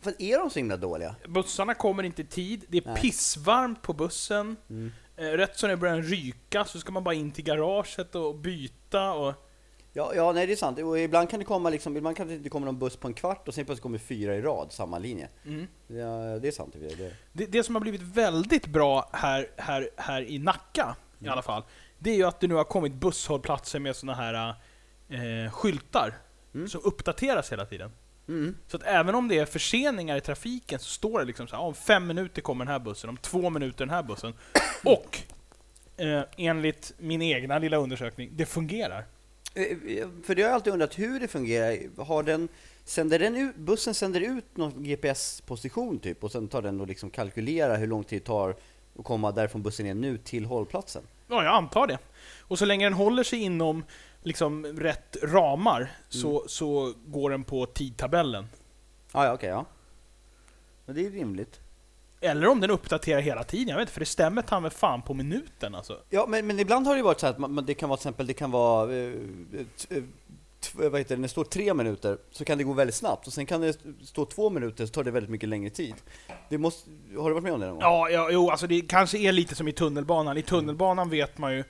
För 0.02 0.22
är 0.22 0.40
de 0.40 0.50
så 0.50 0.60
himla 0.60 0.78
dåliga? 0.78 1.16
Bussarna 1.28 1.74
kommer 1.74 2.04
inte 2.04 2.22
i 2.22 2.26
tid, 2.26 2.66
det 2.68 2.78
är 2.78 2.84
Nej. 2.86 3.02
pissvarmt 3.02 3.82
på 3.82 3.94
bussen. 3.94 4.56
Mm. 4.70 4.92
Eh, 5.18 5.24
rätt 5.24 5.58
som 5.58 5.70
det 5.70 5.78
börjar 5.78 6.02
ryka 6.02 6.66
så 6.66 6.80
ska 6.80 6.92
man 6.92 7.04
bara 7.04 7.14
in 7.14 7.32
till 7.32 7.44
garaget 7.44 8.16
och 8.16 8.36
byta 8.36 9.12
och... 9.12 9.34
Ja, 9.98 10.16
ja 10.16 10.32
nej 10.32 10.48
det 10.48 10.54
är 10.54 10.58
sant. 10.58 10.80
Och 10.80 11.00
ibland 11.00 11.30
kan 11.30 11.40
det 11.40 11.46
komma 11.46 11.70
liksom, 11.70 11.98
ibland 11.98 12.18
kan 12.18 12.28
det 12.28 12.34
inte 12.34 12.50
komma 12.50 12.66
någon 12.66 12.80
buss 12.80 12.96
på 12.96 13.08
en 13.08 13.14
kvart 13.14 13.48
och 13.48 13.54
sen 13.54 13.66
plötsligt 13.66 13.84
kommer 13.84 13.98
fyra 13.98 14.36
i 14.36 14.42
rad, 14.42 14.72
samma 14.72 15.00
linje. 15.00 15.30
Mm. 15.46 15.68
Ja, 15.88 16.40
det 16.40 16.48
är 16.48 16.52
sant. 16.52 16.76
Det, 16.80 17.14
det, 17.34 17.46
det 17.46 17.64
som 17.64 17.76
har 17.76 17.82
blivit 17.82 18.02
väldigt 18.02 18.68
bra 18.68 19.10
här, 19.14 19.48
här, 19.58 19.90
här 19.96 20.22
i 20.22 20.40
Nacka, 20.40 20.84
mm. 20.84 20.96
i 21.20 21.28
alla 21.30 21.42
fall, 21.42 21.64
det 22.00 22.10
är 22.10 22.16
ju 22.16 22.24
att 22.24 22.40
det 22.40 22.48
nu 22.48 22.56
har 22.56 22.64
kommit 22.64 22.94
busshållplatser 22.94 23.80
med 23.80 23.96
såna 23.96 24.16
här 24.16 24.56
eh, 25.10 25.52
skyltar 25.52 26.14
mm. 26.54 26.68
som 26.68 26.82
uppdateras 26.84 27.52
hela 27.52 27.66
tiden. 27.66 27.92
Mm. 28.28 28.58
Så 28.68 28.78
att 28.78 28.84
även 28.84 29.16
om 29.16 29.28
det 29.28 29.40
är 29.40 29.46
förseningar 29.46 30.18
i 30.18 30.22
trafiken 30.22 30.80
så 30.80 30.90
står 30.90 31.20
det 31.20 31.26
liksom 31.26 31.48
så 31.48 31.56
här, 31.56 31.64
om 31.64 31.74
fem 31.74 32.08
minuter 32.08 32.42
kommer 32.42 32.66
den 32.66 32.72
här 32.72 32.80
bussen, 32.80 33.10
om 33.10 33.18
två 33.18 33.50
minuter 33.50 33.86
den 33.86 33.96
här 33.96 34.04
bussen. 34.04 34.34
Och 34.84 35.20
eh, 35.98 36.24
enligt 36.38 36.94
min 36.98 37.22
egna 37.22 37.60
lilla 37.60 37.78
undersökning, 37.78 38.30
det 38.34 38.46
fungerar. 38.46 39.06
Eh, 39.56 39.78
för 40.24 40.36
det 40.36 40.42
har 40.42 40.50
jag 40.50 40.56
alltid 40.56 40.74
undrat 40.74 41.00
hur 41.00 41.20
det 41.20 41.28
fungerar. 41.28 42.04
Har 42.04 42.24
den, 42.24 42.48
sänder 42.84 43.20
den 43.20 43.36
ut, 43.36 43.56
bussen 43.56 43.94
sänder 43.94 44.22
ut 44.22 44.58
någon 44.58 44.84
GPS-position 44.84 46.00
typ 46.00 46.24
och 46.24 46.32
sen 46.32 46.48
tar 46.48 46.62
den 46.62 46.82
och 46.82 46.88
liksom 46.88 47.10
kalkylerar 47.10 47.78
hur 47.78 47.88
lång 47.88 48.04
tid 48.04 48.22
det 48.22 48.26
tar 48.26 48.56
att 49.00 49.06
komma 49.06 49.32
därifrån 49.32 49.64
bussen 49.64 49.86
är 49.86 49.94
nu 49.94 50.18
till 50.18 50.46
hållplatsen? 50.46 51.04
Ja, 51.28 51.44
jag 51.44 51.54
antar 51.54 51.88
det. 51.88 51.98
Och 52.40 52.60
så 52.60 52.66
länge 52.66 52.86
den 52.86 52.94
håller 52.94 53.24
sig 53.24 53.40
inom 53.40 53.84
liksom 54.24 54.66
rätt 54.66 55.18
ramar 55.24 55.82
mm. 55.82 55.92
så, 56.10 56.44
så 56.48 56.94
går 57.06 57.30
den 57.30 57.44
på 57.44 57.66
tidtabellen. 57.66 58.48
Ah, 59.12 59.26
ja, 59.26 59.34
okej, 59.34 59.34
okay, 59.34 59.50
ja. 59.50 59.66
Men 60.86 60.96
det 60.96 61.06
är 61.06 61.12
rimligt. 61.12 61.60
Eller 62.22 62.48
om 62.48 62.60
den 62.62 62.72
uppdaterar 62.72 63.22
hela 63.22 63.44
tiden, 63.44 63.68
jag 63.68 63.76
vet 63.76 63.82
inte, 63.82 63.94
för 63.94 64.00
det 64.00 64.06
stämmer 64.06 64.42
ta 64.42 64.60
med 64.60 64.74
fan 64.74 65.02
på 65.02 65.14
minuten 65.14 65.76
alltså. 65.76 66.00
Ja, 66.10 66.26
men, 66.30 66.48
men 66.48 66.60
ibland 66.60 66.88
har 66.88 66.96
det 66.96 67.04
varit 67.04 67.20
så 67.20 67.28
att 67.28 67.38
man, 67.38 67.66
det 67.66 67.74
kan 67.74 67.90
vara 67.90 67.98
till 67.98 68.02
exempel, 68.02 68.28
det 68.28 68.34
kan 68.34 68.52
vara 68.52 68.96
eh, 68.96 69.14
eh, 69.90 70.04
vad 70.74 71.00
heter 71.00 71.16
det, 71.16 71.22
när 71.22 71.28
det 71.28 71.32
står 71.32 71.44
tre 71.44 71.74
minuter 71.74 72.18
så 72.32 72.46
kan 72.46 72.58
det 72.58 72.64
gå 72.64 72.74
väldigt 72.74 72.96
snabbt 72.96 73.28
och 73.28 73.34
sen 73.34 73.46
kan 73.46 73.62
det 73.62 73.78
stå 74.04 74.26
två 74.26 74.50
minuter 74.50 74.86
så 74.86 74.92
tar 74.92 75.04
det 75.04 75.12
väldigt 75.12 75.30
mycket 75.30 75.50
längre 75.50 75.70
tid. 75.70 75.96
Det 76.50 76.58
måste, 76.58 76.90
har 77.18 77.30
du 77.30 77.34
varit 77.34 77.44
med 77.44 77.54
om 77.54 77.60
det 77.60 77.66
någon 77.66 77.76
gång? 77.76 77.82
Ja, 77.82 78.10
ja 78.10 78.30
jo, 78.32 78.50
alltså 78.50 78.68
det 78.68 78.82
kanske 78.82 79.18
är 79.18 79.32
lite 79.32 79.56
som 79.56 79.68
i 79.68 79.72
tunnelbanan. 79.72 80.38
I 80.38 80.42
tunnelbanan 80.42 81.10
vet 81.10 81.38
man 81.38 81.54
ju 81.54 81.64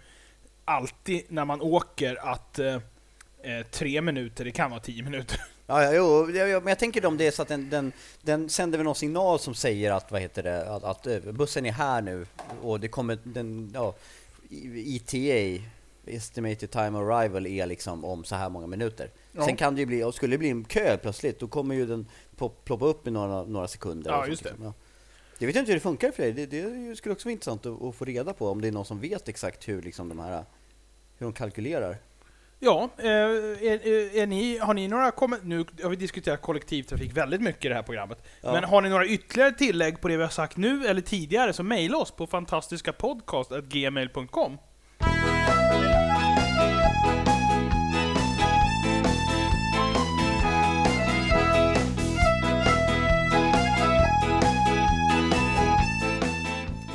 alltid 0.65 1.21
när 1.29 1.45
man 1.45 1.61
åker 1.61 2.27
att 2.29 2.59
eh, 2.59 2.75
eh, 2.75 3.65
tre 3.71 4.01
minuter, 4.01 4.45
det 4.45 4.51
kan 4.51 4.71
vara 4.71 4.81
tio 4.81 5.03
minuter. 5.03 5.41
Ja, 5.67 5.83
ja, 5.83 5.93
jo, 5.93 6.25
men 6.59 6.67
jag 6.67 6.79
tänker 6.79 7.05
om 7.05 7.17
det 7.17 7.27
är 7.27 7.31
så 7.31 7.41
att 7.41 7.47
den, 7.47 7.69
den, 7.69 7.91
den 8.21 8.49
sänder 8.49 8.77
väl 8.77 8.85
någon 8.85 8.95
signal 8.95 9.39
som 9.39 9.55
säger 9.55 9.91
att, 9.91 10.11
vad 10.11 10.21
heter 10.21 10.43
det, 10.43 10.69
att, 10.69 10.83
att 10.83 11.07
eh, 11.07 11.19
bussen 11.19 11.65
är 11.65 11.71
här 11.71 12.01
nu 12.01 12.25
och 12.61 12.79
det 12.79 12.87
kommer, 12.87 13.17
den, 13.23 13.71
ja, 13.73 13.95
ETA, 14.75 15.63
Estimated 16.05 16.71
Time 16.71 16.97
Arrival, 16.97 17.47
är 17.47 17.65
liksom 17.65 18.05
om 18.05 18.23
så 18.23 18.35
här 18.35 18.49
många 18.49 18.67
minuter. 18.67 19.09
Ja. 19.31 19.45
Sen 19.45 19.55
kan 19.55 19.75
det 19.75 19.79
ju 19.79 19.85
bli, 19.85 20.03
och 20.03 20.15
skulle 20.15 20.33
det 20.33 20.37
bli 20.37 20.49
en 20.49 20.63
kö 20.63 20.97
plötsligt, 20.97 21.39
då 21.39 21.47
kommer 21.47 21.75
ju 21.75 21.85
den 21.85 22.07
ploppa 22.63 22.85
upp 22.85 23.07
i 23.07 23.11
några, 23.11 23.43
några 23.43 23.67
sekunder. 23.67 24.11
Ja, 24.11 24.27
just 24.27 24.43
det. 24.43 24.53
Ja. 24.61 24.73
Jag 25.37 25.47
vet 25.47 25.55
inte 25.55 25.71
hur 25.71 25.75
det 25.75 25.83
funkar 25.83 26.11
för 26.11 26.23
dig. 26.23 26.31
Det, 26.31 26.45
det 26.45 26.95
skulle 26.95 27.13
också 27.13 27.27
vara 27.27 27.31
intressant 27.31 27.65
att, 27.65 27.81
att, 27.81 27.95
få 27.95 28.05
reda 28.05 28.33
på 28.33 28.49
om 28.49 28.61
det 28.61 28.67
är 28.67 28.71
någon 28.71 28.85
som 28.85 28.99
vet 28.99 29.29
exakt 29.29 29.67
hur 29.67 29.81
liksom 29.81 30.09
de 30.09 30.19
här 30.19 30.45
hur 31.17 31.25
de 31.25 31.33
kalkylerar. 31.33 31.97
Ja, 32.59 32.89
eh, 32.97 33.05
är, 33.07 33.87
är, 33.87 34.17
är, 34.17 34.27
ni, 34.27 34.57
har 34.57 34.73
ni 34.73 34.87
några 34.87 35.11
Nu 35.43 35.65
har 35.83 35.89
vi 35.89 35.95
diskuterat 35.95 36.41
kollektivtrafik 36.41 37.17
väldigt 37.17 37.41
mycket 37.41 37.65
i 37.65 37.67
det 37.67 37.75
här 37.75 37.83
programmet. 37.83 38.23
Ja. 38.41 38.53
Men 38.53 38.63
har 38.63 38.81
ni 38.81 38.89
några 38.89 39.05
ytterligare 39.05 39.51
tillägg 39.51 40.01
på 40.01 40.07
det 40.07 40.17
vi 40.17 40.23
har 40.23 40.29
sagt 40.29 40.57
nu 40.57 40.87
eller 40.87 41.01
tidigare 41.01 41.53
så 41.53 41.63
mejla 41.63 41.97
oss 41.97 42.11
på 42.11 42.27
fantastiskapodcast.gmail.com. 42.27 44.57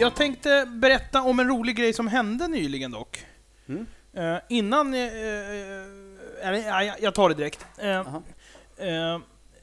Jag 0.00 0.14
tänkte 0.14 0.66
berätta 0.66 1.22
om 1.22 1.40
en 1.40 1.48
rolig 1.48 1.76
grej 1.76 1.92
som 1.92 2.08
hände 2.08 2.48
nyligen 2.48 2.90
dock. 2.90 3.26
Mm. 3.68 3.86
Uh, 4.18 4.36
innan... 4.48 4.94
Uh, 4.94 5.00
uh, 5.00 6.84
jag 7.00 7.14
tar 7.14 7.28
det 7.28 7.34
direkt. 7.34 7.66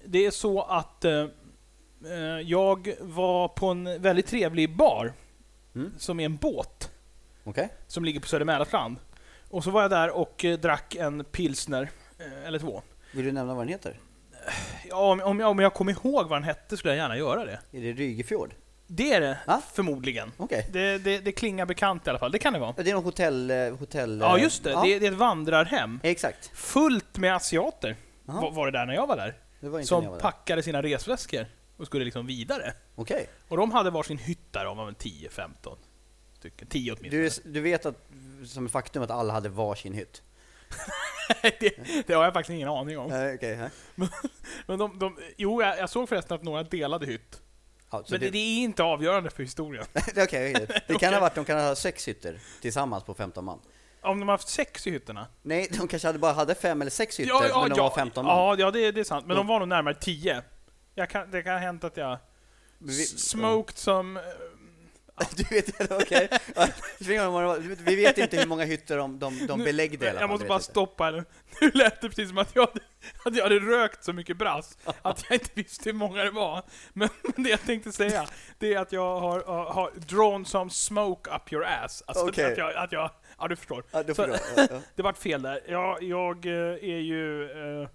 Det 0.10 0.25
är 0.25 0.32
så 0.32 0.62
att 0.62 1.06
eh, 1.06 1.25
eh, 2.06 2.20
jag 2.44 2.94
var 3.01 3.48
på 3.48 3.68
en 3.68 4.01
väldigt 4.01 4.27
trevlig 4.27 4.75
bar, 4.75 5.13
Mm. 5.75 5.94
som 5.98 6.20
är 6.20 6.25
en 6.25 6.36
båt, 6.36 6.92
Okej? 7.44 7.70
som 7.88 8.06
ligger 8.06 8.20
på 8.20 8.27
Söder 8.27 8.46
Mälarstrand. 8.46 8.98
Och 9.50 9.63
så 9.63 9.72
var 9.72 9.82
jag 9.82 9.92
där 9.92 10.10
och 10.10 10.46
eh, 10.46 10.60
drack 10.60 10.96
en 10.96 11.24
pilsner, 11.24 11.89
eh, 12.20 12.48
eller 12.48 12.60
två. 12.60 12.82
Vill 13.13 13.25
du 13.25 13.32
nämna 13.32 13.54
vad 13.54 13.63
den 13.66 13.70
heter? 13.70 14.00
Ja, 14.89 15.12
om, 15.12 15.22
om, 15.22 15.39
jag, 15.39 15.50
om 15.50 15.60
jag 15.60 15.74
kommer 15.74 15.92
ihåg 15.92 16.27
vad 16.27 16.36
den 16.38 16.44
hette 16.44 16.77
skulle 16.77 16.94
jag 16.94 16.98
gärna 16.98 17.18
göra 17.18 17.46
det. 17.46 17.60
Är 17.72 17.82
det 17.82 17.94
Rygefjord? 17.94 18.54
Det 18.88 19.12
är 19.13 19.22
det, 19.22 19.38
Ah. 19.46 19.60
förmodligen. 19.74 20.32
Okej. 20.38 20.70
Det, 20.72 20.98
det, 20.98 21.20
det 21.20 21.32
klingar 21.32 21.65
bekant 21.65 22.08
i 22.08 22.10
alla 22.10 22.20
fall, 22.20 22.32
det 22.32 22.39
kan 22.39 22.53
det 22.53 22.60
vara. 22.60 22.72
Det 22.77 22.89
är 22.89 22.94
något 22.94 23.03
hotell... 23.03 23.51
eh, 23.51 23.75
hotell 23.77 24.20
Ja, 24.20 24.38
eh, 24.38 24.44
just 24.44 24.63
det. 24.63 24.70
Ja, 24.72 24.82
Det, 24.84 25.00
det 25.00 25.08
är 25.08 25.12
ett 25.12 25.17
vandrarhem. 25.17 26.00
Exakt. 26.03 26.51
Fullt 26.53 27.17
med 27.17 27.36
asiater 27.36 27.96
Jaha. 28.27 28.50
var, 28.50 28.65
det 28.72 28.79
där 28.79 28.86
när 28.86 28.94
jag 28.94 29.08
var 29.08 29.15
där. 29.17 29.38
Det 29.60 29.70
var 29.70 29.79
inte 29.79 29.94
när 29.96 29.98
jag 30.01 30.03
Som 30.03 30.06
var 30.06 30.13
där. 30.13 30.22
packade 30.22 30.63
sina 30.63 30.82
resväskor 30.84 31.46
och 31.77 31.86
skulle 31.86 32.06
liksom 32.06 32.27
vidare. 32.27 32.74
Okej. 32.96 33.29
Och 33.48 33.58
de 33.58 33.72
hade 33.72 33.89
varsin 33.89 34.17
hytt 34.17 34.53
där, 34.53 34.86
väl 34.86 34.94
10-15 34.94 35.50
stycken. 36.39 36.67
10 36.67 36.91
åtminstone. 36.91 37.22
Du, 37.46 37.51
du 37.53 37.62
vet 37.62 37.86
att, 37.86 37.96
som 38.46 38.70
faktum 38.70 39.03
att 39.03 39.12
alla 39.12 39.34
hade 39.34 39.50
varsin 39.50 39.94
hytt? 39.94 40.22
det, 41.60 42.03
det 42.08 42.13
har 42.13 42.24
jag 42.24 42.34
faktiskt 42.34 42.56
ingen 42.56 42.70
aning 42.70 42.98
om. 42.98 43.06
Okej. 43.06 43.58
nej. 43.96 44.10
Men 44.67 44.79
de, 44.79 45.00
de, 45.00 45.17
jo, 45.38 45.62
jag, 45.62 45.77
jag 45.77 45.89
såg 45.89 46.10
förresten 46.10 46.36
att 46.36 46.44
några 46.44 46.63
delade 46.63 47.06
hytt. 47.06 47.41
Ja, 47.91 48.03
Men 48.10 48.20
det, 48.20 48.25
det, 48.25 48.32
det 48.32 48.38
är 48.38 48.58
inte 48.63 48.84
avgörande 48.84 49.29
för 49.29 49.44
historien. 49.44 49.86
det, 49.94 50.24
okej, 50.24 50.53
okej. 50.56 50.67
det 50.67 50.75
kan 50.88 50.96
Okej. 50.96 51.13
ha 51.13 51.20
varit, 51.20 51.36
de 51.36 51.46
kan 51.46 51.60
ha 51.60 51.75
sex 51.75 52.08
hytter 52.08 52.39
tillsammans 52.62 53.03
på 53.03 53.13
15 53.13 53.46
man. 53.46 53.60
Om 54.01 54.20
de 54.20 54.27
har 54.29 54.34
haft 54.34 54.48
sex 54.50 54.88
i 54.88 54.91
hytterna? 54.91 55.27
Nej, 55.41 55.67
de 55.77 55.88
kanske 55.88 56.08
hade 56.08 56.20
bara 56.20 56.34
hade 56.34 56.56
fem 56.56 56.82
eller 56.82 56.91
sex 56.91 57.20
hytter, 57.20 57.60
men 57.62 57.70
de 57.70 57.79
var 57.79 57.89
15 57.89 58.25
man. 58.25 58.38
Ja, 58.38 58.56
ja 58.60 58.72
det, 58.72 58.91
det 58.91 59.00
är 59.00 59.03
sant. 59.03 59.25
Men 59.25 59.36
De- 59.38 59.48
var 59.48 59.60
nog 59.60 59.67
närmare 59.67 59.94
10. 59.94 60.41
Jag 60.96 61.10
kan, 61.10 61.32
det 61.32 61.44
kan 61.44 61.53
ha 61.53 61.60
hänt 61.60 61.84
att 61.84 61.98
jag 61.98 62.17
Vi- 62.77 63.06
smoked 63.06 63.77
som... 63.77 64.17
eh, 64.17 64.24
Du 65.36 65.44
vet, 65.56 65.91
okej. 65.91 66.29
Ja, 66.56 66.67
det 67.00 67.17
det 67.17 67.27
var. 67.29 67.58
Vi 67.58 67.96
vet 67.96 68.17
inte 68.17 68.38
hur 68.38 68.48
många 68.48 68.63
hytter 68.65 68.98
de, 68.98 69.20
de, 69.20 69.48
de 69.48 69.60
Nu- 69.60 69.65
beläggde 69.65 70.12
fall. 70.12 70.17
Jag 70.22 70.29
måste 70.29 70.46
det 70.46 70.50
bara 70.50 70.60
stoppa 70.60 71.03
här. 71.03 71.24
Nu 71.62 71.72
lät 71.72 72.01
det 72.01 72.10
precis 72.10 72.29
som 72.29 72.38
att 72.38 72.56
jag, 72.56 72.70
att 73.25 73.36
jag 73.36 73.44
hade 73.44 73.60
rökt 73.60 74.04
så 74.04 74.13
mycket 74.13 74.38
brass 74.38 74.77
att 75.01 75.25
jag 75.30 75.36
inte 75.36 75.50
visste 75.54 75.89
hur 75.89 75.94
många 75.98 76.24
det 76.24 76.32
var. 76.32 76.63
Men, 76.94 77.10
men 77.36 77.44
det 77.44 77.50
jag 77.50 77.62
tänkte 77.62 77.92
säga, 77.92 78.27
det 78.60 78.74
är 78.74 78.80
att 78.80 78.92
jag 78.92 79.20
har, 79.20 79.44
har, 79.44 79.66
har 79.66 79.92
drawn 79.96 80.46
some 80.46 80.70
smoke 80.70 81.32
up 81.36 81.54
your 81.54 81.66
ass. 81.66 82.04
Alltså 82.08 82.27
Okej. 82.27 82.51
att, 82.51 82.58
jag, 82.58 82.75
att 82.75 82.92
jag... 82.92 83.12
Ja, 83.39 83.48
du 83.48 83.56
förstår. 83.56 83.84
Ja, 83.92 84.04
Så- 84.13 84.25
du, 84.25 84.32
ja, 84.32 84.38
ja. 84.72 84.82
Det 84.96 85.01
vart 85.04 85.18
fel 85.18 85.42
där. 85.42 85.62
Jag, 85.68 86.04
jag 86.04 86.46
eh, 86.46 86.51
är 86.54 87.00
ju... 87.00 87.44
eh, 87.44 87.89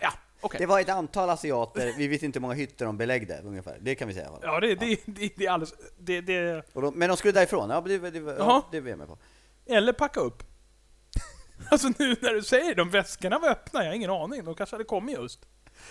ja, 0.00 0.12
okej. 0.40 0.58
Det 0.60 0.66
var 0.66 0.80
ett 0.80 0.88
antal 0.88 1.30
asiater, 1.30 1.92
vi 1.98 2.08
vet 2.08 2.22
inte 2.22 2.38
hur 2.38 2.40
många 2.42 2.54
hytter 2.54 2.86
de 2.86 2.96
beläggde 2.96 3.40
ungefär. 3.44 3.78
Det 3.80 3.94
kan 3.94 4.08
vi 4.08 4.14
säga. 4.14 4.30
Ja, 4.42 4.60
det, 4.60 4.74
det, 4.74 4.98
det, 5.06 5.32
det 5.36 5.46
är 5.46 5.50
alldeles... 5.50 5.74
Det, 5.98 6.20
det, 6.20 6.62
Och 6.72 6.82
de, 6.82 6.94
men 6.94 7.08
de 7.08 7.16
skulle 7.16 7.32
därifrån, 7.32 7.70
ja, 7.70 7.80
det, 7.80 7.98
det, 7.98 8.10
det, 8.10 8.18
Jaha. 8.18 8.34
ja, 8.38 8.68
det 8.70 8.76
är 8.76 8.80
vi 8.80 8.96
med 8.96 9.06
på. 9.06 9.18
eller 9.66 9.92
packa 9.92 10.20
upp. 10.20 10.42
Alltså 11.70 11.88
nu 11.98 12.16
när 12.20 12.34
du 12.34 12.42
säger 12.42 12.74
de 12.74 12.90
väskorna 12.90 13.38
var 13.38 13.48
öppna, 13.48 13.80
jag 13.82 13.90
har 13.90 13.94
ingen 13.94 14.10
aning. 14.10 14.44
De 14.44 14.54
kanske 14.54 14.74
hade 14.76 14.84
kommit 14.84 15.16
just. 15.18 15.40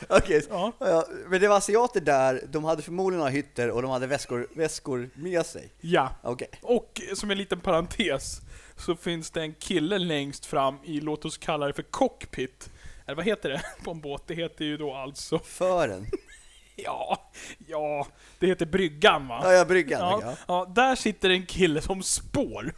Okej, 0.10 0.46
Ja. 0.50 0.72
ja, 0.80 1.06
men 1.28 1.42
det 1.42 1.48
var 1.48 1.58
asiater 1.58 2.02
där, 2.02 2.42
de 2.50 2.64
hade 2.64 2.82
förmodligen 2.82 3.18
några 3.20 3.32
hytter 3.32 3.70
och 3.72 3.82
de 3.82 3.92
hade 3.92 4.08
väskor, 4.08 4.48
väskor 4.56 5.10
med 5.14 5.46
sig. 5.46 5.70
Ja. 5.82 6.10
Okej. 6.24 6.48
Och 6.62 7.02
som 7.16 7.32
en 7.32 7.38
liten 7.38 7.60
parentes 7.60 8.42
så 8.78 8.96
finns 8.96 9.32
det 9.32 9.42
en 9.42 9.54
kille 9.54 9.98
längst 10.00 10.46
fram 10.46 10.78
i, 10.84 11.00
låt 11.02 11.26
oss 11.26 11.38
kalla 11.38 11.68
det 11.68 11.74
för 11.74 11.84
cockpit. 11.84 12.70
Eller 13.06 13.16
vad 13.16 13.26
heter 13.26 13.50
det 13.50 13.62
på 13.84 13.92
en 13.92 14.02
båt? 14.02 14.24
Det 14.28 14.36
heter 14.36 14.66
ju 14.66 14.78
då 14.78 14.94
alltså, 14.94 15.40
Fören. 15.40 16.06
ja, 16.76 17.32
ja, 17.68 18.08
det 18.40 18.48
heter 18.48 18.66
bryggan 18.66 19.28
va? 19.28 19.42
Ja, 19.44 19.54
ja, 19.54 19.66
bryggan. 19.66 20.00
Ja, 20.00 20.20
Ja. 20.24 20.36
ja, 20.48 20.72
där 20.76 20.96
sitter 20.96 21.30
en 21.30 21.46
kille 21.46 21.82
som 21.82 22.04
spår. 22.04 22.74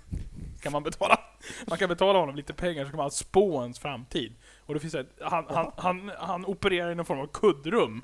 Kan 0.62 0.72
man 0.72 0.84
betala. 0.84 1.20
Man 1.68 1.78
kan 1.78 1.90
betala 1.90 2.20
honom 2.20 2.36
lite 2.36 2.54
pengar 2.54 2.86
så 2.86 2.90
kan 2.90 2.98
man 2.98 3.12
spå 3.12 3.62
ens 3.62 3.80
framtid. 3.80 4.36
Och 4.60 4.74
det 4.74 4.80
finns 4.80 4.96
ett, 4.96 5.10
han, 5.22 5.46
han, 5.50 5.72
han, 5.78 6.12
han 6.18 6.46
opererar 6.46 6.92
i 6.92 6.96
någon 6.96 7.06
form 7.06 7.20
av 7.20 7.28
kuddrum. 7.28 8.02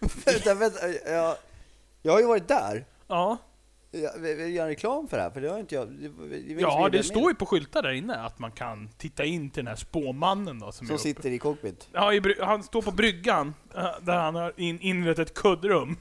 vänta, 0.26 0.54
vänta, 0.54 0.88
jag, 1.06 1.36
jag 2.02 2.12
har 2.12 2.20
ju 2.20 2.26
varit 2.26 2.48
där. 2.48 2.86
Ja, 3.08 3.36
Jag 3.90 4.18
vill 4.18 4.36
vill 4.36 4.54
göra 4.54 4.68
reklam 4.68 5.08
för 5.08 5.16
det 5.16 5.22
här, 5.22 5.30
för 5.30 5.40
det 5.40 5.48
har 5.48 5.58
inte 5.58 5.74
jag... 5.74 5.88
Det, 5.88 6.08
det, 6.08 6.60
ja 6.60 6.88
det 6.92 7.02
står 7.02 7.30
ju 7.30 7.34
på 7.34 7.46
skyltar 7.46 7.82
där 7.82 7.92
inne 7.92 8.16
att 8.16 8.38
man 8.38 8.52
kan 8.52 8.88
titta 8.98 9.24
in 9.24 9.50
till 9.50 9.64
den 9.64 9.68
här 9.68 9.76
spåmannen 9.76 10.58
då 10.58 10.72
som, 10.72 10.86
Som 10.86 10.98
sitter 10.98 11.30
i 11.30 11.38
cockpit. 11.38 11.88
Ja, 11.92 12.12
i, 12.14 12.34
han 12.40 12.62
står 12.62 12.82
på 12.82 12.90
bryggan 12.90 13.54
eh, 13.74 13.90
där 14.02 14.16
han 14.16 14.34
har 14.34 14.52
in, 14.56 14.80
inrett 14.80 15.18
ett 15.18 15.34
kuddrum. 15.34 15.96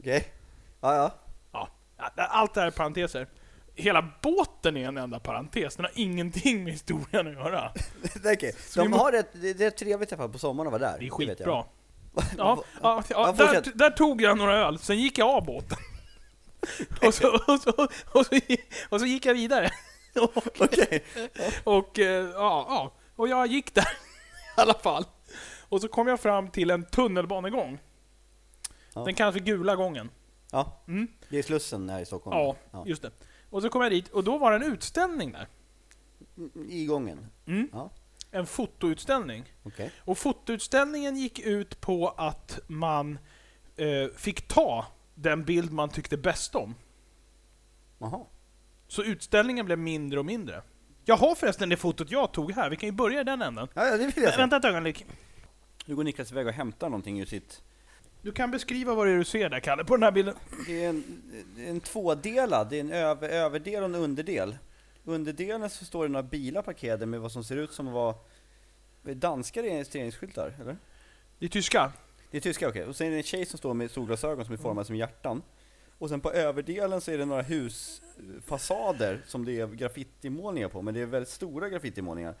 Okej. 0.00 0.32
Ja, 0.80 0.94
ja. 0.94 1.14
Ja, 1.52 1.68
ja, 1.96 2.24
allt 2.24 2.54
det 2.54 2.60
här 2.60 2.66
är 2.66 2.70
parenteser. 2.70 3.26
Hela 3.78 4.08
båten 4.22 4.76
är 4.76 4.88
en 4.88 4.96
enda 4.96 5.20
parentes, 5.20 5.76
den 5.76 5.84
har 5.84 5.92
ingenting 5.94 6.64
med 6.64 6.72
historien 6.72 7.26
att 7.26 7.32
göra. 7.32 7.72
Vi 8.22 8.52
De 8.74 8.92
har 8.92 9.12
ett, 9.12 9.28
det, 9.32 9.60
är 9.60 9.70
trevligt 9.70 10.12
i 10.12 10.16
på 10.16 10.38
sommaren 10.38 10.74
att 10.74 10.80
vara 10.80 10.92
där. 10.92 10.98
Det 10.98 11.06
är 11.06 11.10
skitbra. 11.10 11.64
Ja, 12.38 12.64
ja, 12.82 13.02
ja, 13.08 13.32
där, 13.32 13.72
där 13.74 13.90
tog 13.90 14.22
jag 14.22 14.38
några 14.38 14.56
öl, 14.56 14.78
sen 14.78 14.98
gick 14.98 15.18
jag 15.18 15.28
av 15.28 15.44
båten. 15.44 15.78
Och 17.06 17.14
så, 17.14 17.34
och 17.34 17.60
så, 17.60 17.70
och 18.12 18.26
så, 18.26 18.40
och 18.88 19.00
så 19.00 19.06
gick 19.06 19.26
jag 19.26 19.34
vidare. 19.34 19.70
Och, 20.20 20.36
och, 21.64 21.98
eh, 21.98 22.24
ja, 22.30 22.66
ja, 22.68 22.92
och 23.16 23.28
jag 23.28 23.46
gick 23.46 23.74
där 23.74 23.88
i 24.56 24.60
alla 24.60 24.74
fall. 24.74 25.04
Och 25.68 25.80
så 25.80 25.88
kom 25.88 26.08
jag 26.08 26.20
fram 26.20 26.50
till 26.50 26.70
en 26.70 26.84
tunnelbanegång. 26.84 27.78
Den 28.94 29.14
kallas 29.14 29.32
för 29.34 29.40
Gula 29.40 29.76
gången. 29.76 30.10
Ja, 30.52 30.82
Mm. 30.88 31.08
det 31.28 31.38
är 31.38 31.42
Slussen 31.42 31.88
här 31.88 32.00
i 32.00 32.06
Stockholm. 32.06 32.38
Ja, 32.38 32.56
Ja. 32.70 32.84
just 32.86 33.02
det. 33.02 33.10
Och 33.50 33.62
så 33.62 33.68
kom 33.68 33.82
jag 33.82 33.92
dit 33.92 34.08
och 34.08 34.24
då 34.24 34.38
var 34.38 34.50
det 34.50 34.66
en 34.66 34.72
utställning 34.72 35.32
där. 35.32 35.48
I 36.68 36.86
gången. 36.86 37.26
Mm. 37.46 37.68
Ja. 37.72 37.90
En 38.30 38.46
fotoutställning. 38.46 39.44
Okej. 39.62 39.90
Och 39.98 40.18
fotoutställningen 40.18 41.16
gick 41.16 41.38
ut 41.38 41.80
på 41.80 42.08
att 42.08 42.58
man 42.66 43.18
eh, 43.76 44.08
fick 44.16 44.48
ta 44.48 44.86
den 45.14 45.44
bild 45.44 45.72
man 45.72 45.88
tyckte 45.88 46.16
bäst 46.16 46.54
om. 46.54 46.74
Jaha. 47.98 48.26
Så 48.88 49.02
utställningen 49.02 49.66
blev 49.66 49.78
mindre 49.78 50.18
och 50.18 50.26
mindre. 50.26 50.62
Jag 51.04 51.16
har 51.16 51.34
förresten 51.34 51.68
det 51.68 51.76
fotot 51.76 52.10
jag 52.10 52.32
tog 52.32 52.52
här, 52.52 52.70
vi 52.70 52.76
kan 52.76 52.88
ju 52.88 52.92
börja 52.92 53.20
i 53.20 53.24
den 53.24 53.42
änden. 53.42 53.68
Ja, 53.74 53.96
det 53.96 54.06
vill 54.06 54.24
jag. 54.24 54.36
Vänta 54.36 54.56
ett 54.56 54.64
ögonblick. 54.64 55.06
Nu 55.86 55.96
går 55.96 56.04
Niklas 56.04 56.32
iväg 56.32 56.46
och 56.46 56.52
hämtar 56.52 56.88
någonting 56.88 57.20
ur 57.20 57.26
sitt... 57.26 57.62
Du 58.26 58.32
kan 58.32 58.50
beskriva 58.50 58.94
vad 58.94 59.06
det 59.06 59.12
är 59.12 59.18
du 59.18 59.24
ser 59.24 59.50
där, 59.50 59.60
Kalle, 59.60 59.84
på 59.84 59.96
den 59.96 60.02
här 60.02 60.12
bilden. 60.12 60.34
Det 60.66 60.84
är 60.84 60.88
en, 60.88 61.22
en 61.58 61.80
tvådelad, 61.80 62.70
det 62.70 62.76
är 62.76 62.80
en 62.80 62.92
över, 62.92 63.28
överdel 63.28 63.82
och 63.82 63.88
en 63.88 63.94
underdel. 63.94 64.58
Underdelen 65.04 65.70
så 65.70 65.84
står 65.84 66.02
det 66.02 66.08
några 66.08 66.22
bilar 66.22 66.62
parkerade 66.62 67.06
med 67.06 67.20
vad 67.20 67.32
som 67.32 67.44
ser 67.44 67.56
ut 67.56 67.72
som 67.72 67.88
att 67.88 67.94
vara 67.94 68.14
danska 69.02 69.62
registreringsskyltar, 69.62 70.54
eller? 70.60 70.76
Det 71.38 71.46
är 71.46 71.50
tyska. 71.50 71.92
Det 72.30 72.36
är 72.36 72.40
tyska, 72.40 72.68
okej. 72.68 72.84
Och 72.84 72.96
sen 72.96 73.06
är 73.06 73.10
det 73.10 73.16
en 73.16 73.22
tjej 73.22 73.46
som 73.46 73.58
står 73.58 73.74
med 73.74 73.90
solglasögon 73.90 74.44
som 74.44 74.54
är 74.54 74.58
formade 74.58 74.86
som 74.86 74.96
hjärtan. 74.96 75.42
Och 75.98 76.08
sen 76.08 76.20
på 76.20 76.32
överdelen 76.32 77.00
så 77.00 77.10
är 77.10 77.18
det 77.18 77.24
några 77.24 77.42
husfasader 77.42 79.22
som 79.26 79.44
det 79.44 79.60
är 79.60 79.66
graffitimålningar 79.66 80.68
på, 80.68 80.82
men 80.82 80.94
det 80.94 81.00
är 81.00 81.06
väldigt 81.06 81.32
stora 81.32 81.68
graffitimålningar. 81.68 82.34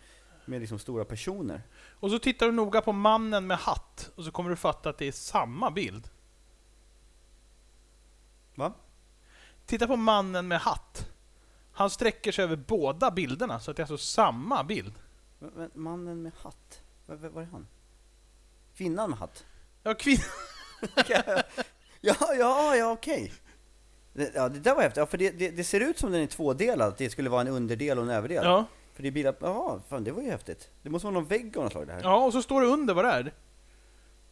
Med 0.46 0.60
liksom 0.60 0.78
stora 0.78 1.04
personer. 1.04 1.62
Och 2.00 2.10
så 2.10 2.18
tittar 2.18 2.46
du 2.46 2.52
noga 2.52 2.80
på 2.80 2.92
mannen 2.92 3.46
med 3.46 3.58
hatt, 3.58 4.10
och 4.14 4.24
så 4.24 4.30
kommer 4.30 4.50
du 4.50 4.56
fatta 4.56 4.90
att 4.90 4.98
det 4.98 5.08
är 5.08 5.12
samma 5.12 5.70
bild. 5.70 6.08
Va? 8.54 8.72
Titta 9.66 9.86
på 9.86 9.96
mannen 9.96 10.48
med 10.48 10.60
hatt. 10.60 11.08
Han 11.72 11.90
sträcker 11.90 12.32
sig 12.32 12.44
över 12.44 12.56
båda 12.56 13.10
bilderna, 13.10 13.60
så 13.60 13.70
att 13.70 13.76
det 13.76 13.80
är 13.80 13.84
alltså 13.92 13.98
samma 14.06 14.64
bild. 14.64 14.92
Men- 15.38 15.50
men 15.56 15.70
Mannen 15.74 16.22
med 16.22 16.32
hatt, 16.42 16.82
vad 17.06 17.18
vad 17.18 17.42
är 17.44 17.48
han? 17.48 17.66
Kvinnan 18.76 19.10
med 19.10 19.18
hatt? 19.18 19.44
Ja, 19.82 19.94
kvin- 19.94 20.24
Ja, 22.00 22.34
ja, 22.38 22.76
ja 22.76 22.90
okej. 22.92 23.32
Det, 24.12 24.32
ja, 24.34 24.48
det 24.48 24.60
där 24.60 24.74
var 24.74 24.82
häftigt. 24.82 24.96
Ja, 24.96 25.06
för 25.06 25.18
det, 25.18 25.30
det, 25.30 25.50
det 25.50 25.64
ser 25.64 25.80
ut 25.80 25.98
som 25.98 26.12
den 26.12 26.20
är 26.22 26.26
tvådelad, 26.26 26.88
att 26.88 26.98
det 26.98 27.10
skulle 27.10 27.30
vara 27.30 27.40
en 27.40 27.48
underdel 27.48 27.98
och 27.98 28.04
en 28.04 28.10
överdel. 28.10 28.44
ja. 28.44 28.64
För 28.96 29.02
det 29.02 29.08
är 29.08 29.12
bilar, 29.12 29.34
jaha, 29.40 29.80
fan 29.88 30.04
det 30.04 30.12
var 30.12 30.22
ju 30.22 30.30
häftigt. 30.30 30.68
Det 30.82 30.90
måste 30.90 31.06
vara 31.06 31.14
någon 31.14 31.24
vägg 31.26 31.56
av 31.56 31.62
något 31.64 31.72
slag 31.72 31.86
det 31.86 31.92
här. 31.92 32.00
ja, 32.02 32.24
och 32.24 32.32
så 32.32 32.42
står 32.42 32.60
det 32.60 32.66
under 32.66 32.94
vad 32.94 33.04
det 33.04 33.10
är. 33.10 33.32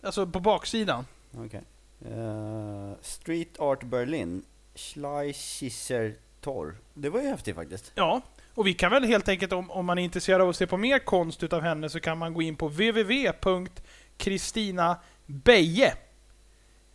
Alltså 0.03 0.27
på 0.27 0.41
baksidan. 0.41 1.07
Okej. 1.39 1.63
Eh, 2.07 2.93
Street 3.01 3.61
Art 3.61 3.83
Berlin, 3.83 4.45
Schleicher 4.75 6.15
Tor. 6.41 6.77
Det 6.95 7.09
var 7.11 7.21
ju 7.21 7.29
häftigt 7.29 7.55
faktiskt. 7.57 7.93
Ja, 7.95 8.21
och 8.55 8.67
vi 8.67 8.75
kan 8.75 8.91
väl 8.91 9.05
helt 9.05 9.29
enkelt, 9.29 9.53
om, 9.53 9.71
om 9.71 9.87
man 9.87 9.99
är 9.99 10.03
intresserad 10.03 10.41
av 10.41 10.49
att 10.49 10.57
se 10.57 10.67
på 10.67 10.77
mer 10.77 10.99
konst 10.99 11.43
utav 11.43 11.61
henne, 11.61 11.89
så 11.89 12.01
kan 12.01 12.19
man 12.19 12.35
gå 12.35 12.43
in 12.43 12.57
på 12.57 12.69
www.kristina 12.69 14.97
Beje. 15.27 15.95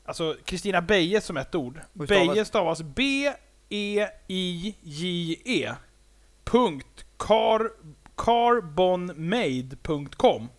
Alltså 0.06 0.36
Kristina 0.46 0.82
Beje 0.82 1.22
som 1.22 1.38
ett 1.38 1.56
ord. 1.56 1.80
Hur 1.94 2.06
stavas- 2.06 2.28
Beje 2.34 2.46
stavas 2.46 2.82
B-E-I-J-E. 4.40 5.74
Punkt 6.44 7.06
car, 7.20 7.72
carbonmade.com. 8.16 10.50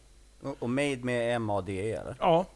Och, 0.59 0.71
Made 0.71 0.97
med 0.97 1.37
M-A-D-E 1.37 1.93
eller? 1.93 2.17
Ja. 2.21 2.47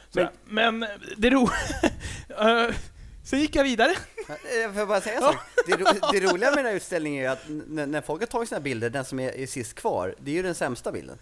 Så, 0.09 0.27
Men- 0.45 0.79
men, 0.79 0.89
det 1.17 1.29
ro... 1.29 1.47
Sen 3.23 3.39
gick 3.39 3.55
jag 3.55 3.63
vidare. 3.63 3.91
Eh, 3.91 4.69
Får 4.71 4.79
jag 4.79 4.87
bara 4.87 5.01
säga 5.01 5.15
en 5.15 5.21
sak? 5.21 5.35
Det, 5.67 5.73
ro, 5.77 5.85
det 6.11 6.19
roliga 6.19 6.49
med 6.49 6.57
den 6.57 6.65
här 6.65 6.73
utställningen 6.73 7.25
är 7.25 7.29
att 7.29 7.47
n- 7.49 7.85
när 7.87 8.01
folk 8.01 8.21
har 8.21 8.27
tagit 8.27 8.49
sina 8.49 8.61
bilder, 8.61 8.89
den 8.89 9.05
som 9.05 9.19
är, 9.19 9.31
är 9.39 9.45
sist 9.47 9.75
kvar, 9.75 10.15
det 10.19 10.31
är 10.31 10.35
ju 10.35 10.43
den 10.43 10.55
sämsta 10.55 10.91
bilden. 10.91 11.17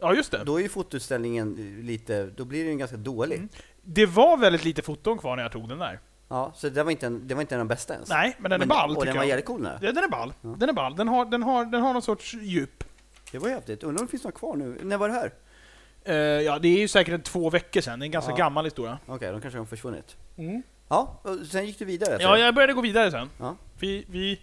Ja, 0.00 0.14
just 0.14 0.30
det. 0.30 0.44
Då 0.44 0.56
är 0.56 0.62
ju 0.62 0.68
fotoutställningen 0.68 1.76
eh, 1.78 1.84
lite, 1.84 2.26
då 2.26 2.44
blir 2.44 2.62
den 2.64 2.72
ju 2.72 2.78
ganska 2.78 2.96
dålig. 2.96 3.36
Mm. 3.36 3.48
Det 3.82 4.06
var 4.06 4.36
väldigt 4.36 4.64
lite 4.64 4.82
foton 4.82 5.18
kvar 5.18 5.36
när 5.36 5.42
jag 5.42 5.52
tog 5.52 5.68
den 5.68 5.78
där. 5.78 6.00
Ja, 6.28 6.52
så 6.56 6.68
det 6.68 6.82
var 6.82 6.90
inte, 6.90 7.06
en, 7.06 7.28
det 7.28 7.34
var 7.34 7.40
inte 7.40 7.56
den 7.56 7.68
bästa 7.68 7.94
ens. 7.94 8.08
Nej, 8.08 8.36
men 8.38 8.50
den 8.50 8.62
är 8.62 8.66
ball 8.66 8.90
Och 8.90 8.96
tycker 8.96 9.06
den 9.06 9.16
var 9.16 9.22
jag. 9.22 9.28
jävligt 9.28 9.46
cool 9.46 9.62
nu. 9.62 9.78
Ja, 9.80 9.92
den 9.92 10.04
är 10.04 10.08
ball. 10.08 10.32
Den 10.42 10.68
är 10.68 10.72
ball. 10.72 10.96
Den 10.96 11.08
har, 11.08 11.24
den, 11.24 11.42
har, 11.42 11.64
den 11.64 11.82
har 11.82 11.92
någon 11.92 12.02
sorts 12.02 12.34
djup. 12.34 12.84
Det 13.32 13.38
var 13.38 13.48
häftigt. 13.48 13.82
Undrar 13.82 14.00
om 14.00 14.06
det 14.06 14.10
finns 14.10 14.24
några 14.24 14.36
kvar 14.38 14.56
nu? 14.56 14.78
När 14.82 14.96
var 14.96 15.08
det 15.08 15.14
här? 15.14 15.32
Eh, 16.04 16.14
ja, 16.16 16.58
det 16.58 16.68
är 16.68 16.78
ju 16.78 16.88
säkert 16.88 17.14
en 17.14 17.22
två 17.22 17.50
veckor 17.50 17.80
sedan. 17.80 17.98
Det 17.98 18.02
är 18.04 18.06
en 18.06 18.10
ganska 18.12 18.30
Ja. 18.32 18.36
gammal 18.36 18.64
historia. 18.64 18.98
Okej, 19.06 19.32
de 19.32 19.40
kanske 19.40 19.58
har 19.58 19.66
försvunnit. 19.66 20.16
Mm. 20.38 20.62
Ja, 20.88 21.20
och 21.22 21.46
sen 21.50 21.66
gick 21.66 21.78
du 21.78 21.84
vidare? 21.84 22.16
så? 22.16 22.22
Ja, 22.22 22.38
jag 22.38 22.54
började 22.54 22.72
gå 22.72 22.80
vidare 22.80 23.10
sen. 23.10 23.30
Ja. 23.38 23.56
Vi, 23.78 24.04
vi, 24.10 24.40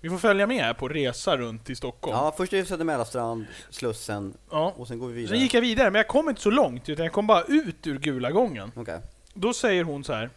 vi 0.00 0.08
får 0.10 0.18
följa 0.18 0.46
med 0.46 0.64
här 0.64 0.74
på 0.74 0.88
resa 0.88 1.36
runt 1.36 1.70
i 1.70 1.74
Stockholm. 1.76 2.16
ja 2.16 2.34
först 2.36 2.52
är 2.52 2.56
det 2.56 2.64
Söder 2.64 2.84
Mälarstrand, 2.84 3.46
Slussen, 3.70 4.34
Ja. 4.50 4.74
och 4.76 4.88
sen 4.88 4.98
går 4.98 5.06
vi 5.08 5.14
vidare. 5.14 5.28
Sen 5.36 5.40
gick 5.42 5.54
jag 5.54 5.60
vidare, 5.60 5.90
men 5.90 5.98
jag 5.98 6.08
kom 6.08 6.28
inte 6.28 6.40
så 6.42 6.50
långt, 6.50 6.88
utan 6.88 7.04
jag 7.04 7.12
kom 7.12 7.26
bara 7.26 7.42
ut 7.42 7.86
ur 7.86 7.98
gula 7.98 8.30
gången. 8.30 8.72
Okej. 8.76 9.00
Då 9.34 9.52
säger 9.52 9.84
hon 9.84 10.04
så 10.04 10.12
här. 10.12 10.30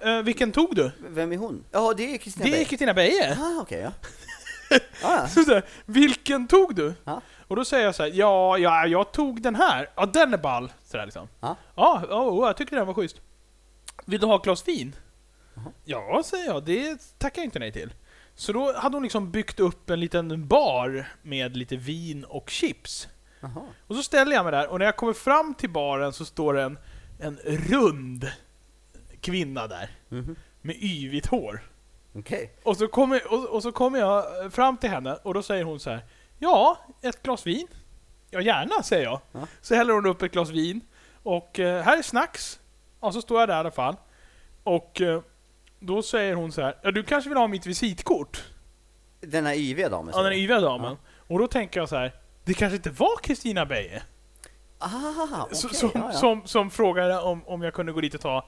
"Eh, 0.00 0.22
vilken 0.22 0.52
tog 0.52 0.74
du? 0.74 0.90
Vem 1.08 1.32
är 1.32 1.36
hon? 1.36 1.64
Ja, 1.70 1.94
det 1.96 2.14
är 2.14 2.18
Kristina 2.18 2.44
Det 2.46 2.60
är. 2.60 2.64
Kristina 2.64 2.94
Beje. 2.94 3.36
Ah, 3.40 3.60
okej, 3.60 3.80
ja. 3.80 3.92
ah, 5.02 5.26
Så 5.26 5.44
så 5.44 5.52
här, 5.54 5.62
vilken 5.86 6.46
tog 6.48 6.74
du? 6.74 6.94
Ja. 7.04 7.20
Och 7.48 7.56
då 7.56 7.64
säger 7.64 7.84
jag 7.84 7.94
så 7.94 8.02
här, 8.02 8.10
ja, 8.14 8.58
ja, 8.58 8.86
jag 8.86 9.12
tog 9.12 9.42
den 9.42 9.54
här. 9.54 9.88
Ja, 9.94 10.06
den 10.06 10.34
är 10.34 10.38
ball. 10.38 10.72
Så 10.84 10.96
där 10.96 11.04
liksom. 11.04 11.28
Ja. 11.40 11.56
Ja, 11.76 12.02
ja, 12.10 12.46
jag 12.46 12.56
tycker 12.56 12.76
den 12.76 12.86
var 12.86 12.94
schysst. 12.94 13.20
Vill 14.04 14.20
du 14.20 14.26
ha 14.26 14.36
ett 14.36 14.42
glas 14.42 14.68
vin? 14.68 14.96
Jaha. 15.54 15.72
Ja, 15.84 16.22
säger 16.24 16.46
jag. 16.46 16.64
Det 16.64 17.18
tackar 17.18 17.42
jag 17.42 17.46
inte 17.46 17.58
nej 17.58 17.72
till. 17.72 17.94
Så 18.34 18.52
då 18.52 18.72
hade 18.72 18.96
hon 18.96 19.02
liksom 19.02 19.30
byggt 19.30 19.60
upp 19.60 19.90
en 19.90 20.00
liten 20.00 20.46
bar 20.46 21.08
med 21.22 21.56
lite 21.56 21.76
vin 21.76 22.24
och 22.24 22.50
chips. 22.50 23.08
Jaha. 23.40 23.62
Och 23.86 23.96
så 23.96 24.02
ställer 24.02 24.32
jag 24.32 24.44
mig 24.44 24.52
där, 24.52 24.68
och 24.68 24.78
när 24.78 24.86
jag 24.86 24.96
kommer 24.96 25.12
fram 25.12 25.54
till 25.54 25.70
baren 25.70 26.12
så 26.12 26.24
står 26.24 26.54
det 26.54 26.62
en, 26.62 26.78
en 27.20 27.36
rund 27.36 28.30
kvinna 29.20 29.66
där. 29.66 29.90
Mhm. 30.08 30.36
Med 30.62 30.76
yvigt 30.82 31.26
hår. 31.26 31.60
Okej. 32.14 32.52
Och 32.62 32.76
så, 32.76 32.88
kommer, 32.88 33.32
och, 33.32 33.44
och 33.44 33.62
så 33.62 33.72
kommer 33.72 33.98
jag 33.98 34.52
fram 34.52 34.76
till 34.76 34.90
henne 34.90 35.14
och 35.22 35.34
då 35.34 35.42
säger 35.42 35.64
hon 35.64 35.80
så 35.80 35.90
här. 35.90 36.04
Ja, 36.38 36.78
ett 37.02 37.22
glas 37.22 37.46
vin. 37.46 37.66
Ja, 38.30 38.40
gärna, 38.40 38.82
säger 38.82 39.04
jag. 39.04 39.20
Ja. 39.32 39.46
Så 39.60 39.74
häller 39.74 39.94
hon 39.94 40.06
upp 40.06 40.22
ett 40.22 40.32
glas 40.32 40.50
vin. 40.50 40.80
Och 41.22 41.58
eh, 41.58 41.82
här 41.82 41.98
är 41.98 42.02
snacks. 42.02 42.58
Och 43.02 43.14
så 43.14 43.22
står 43.22 43.40
jag 43.40 43.48
där 43.48 43.54
i 43.56 43.58
alla 43.58 43.70
fall. 43.70 43.96
Och 44.64 45.00
eh, 45.00 45.20
då 45.80 46.02
säger 46.02 46.34
hon 46.34 46.52
så 46.52 46.62
här. 46.62 46.76
Ja, 46.82 46.90
du 46.90 47.02
kanske 47.02 47.30
vill 47.30 47.38
ha 47.38 47.46
mitt 47.46 47.66
visitkort? 47.66 48.44
Den 49.20 49.46
här 49.46 49.54
yviga 49.54 49.88
damen? 49.88 50.14
Ja, 50.16 50.22
den 50.22 50.32
yviga 50.32 50.60
damen. 50.60 50.96
Och 51.16 51.38
då 51.38 51.46
tänker 51.46 51.80
jag 51.80 51.88
så 51.88 51.96
här. 51.96 52.14
Det 52.44 52.54
kanske 52.54 52.76
inte 52.76 52.90
var 52.90 53.16
Kristina 53.22 53.66
Beje 53.66 54.02
Ah, 54.78 55.46
så- 55.52 55.68
som, 55.68 55.90
ja, 55.94 56.00
ja. 56.12 56.12
som, 56.12 56.42
som 56.46 56.70
frågade 56.70 57.18
om, 57.20 57.46
om 57.48 57.62
jag 57.62 57.74
kunde 57.74 57.92
gå 57.92 58.00
dit 58.00 58.14
och 58.14 58.20
ta 58.20 58.44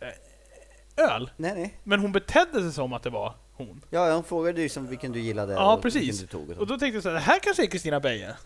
eh, 0.00 1.04
öl. 1.14 1.30
Nej, 1.36 1.54
nej. 1.54 1.78
Men 1.84 2.00
hon 2.00 2.12
betedde 2.12 2.60
sig 2.62 2.72
som 2.72 2.92
att 2.92 3.02
det 3.02 3.10
var 3.10 3.34
hon. 3.52 3.84
Ja, 3.90 4.14
hon 4.14 4.24
frågade 4.24 4.62
ju 4.62 4.68
som 4.68 4.86
vilken 4.86 5.12
du 5.12 5.20
gillade 5.20 5.52
Ja, 5.52 5.74
och 5.74 5.82
precis. 5.82 6.02
vilken 6.02 6.16
du 6.20 6.26
tog 6.26 6.48
och 6.50 6.54
så. 6.54 6.60
Och 6.60 6.66
då 6.66 6.78
tänkte 6.78 6.96
jag 6.96 7.02
så 7.02 7.08
här, 7.08 7.14
det 7.16 7.20
här 7.22 7.38
kanske 7.38 7.62
är 7.62 7.66
Kristina 7.66 8.00
Beje. 8.00 8.36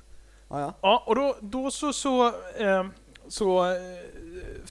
Ja, 0.49 0.61
ja. 0.61 0.75
Ja, 0.83 1.03
och 1.07 1.14
då, 1.14 1.37
då 1.40 1.71
så, 1.71 1.92
så, 1.92 2.27
eh, 2.57 2.85
så 3.29 3.64
eh, 3.64 3.73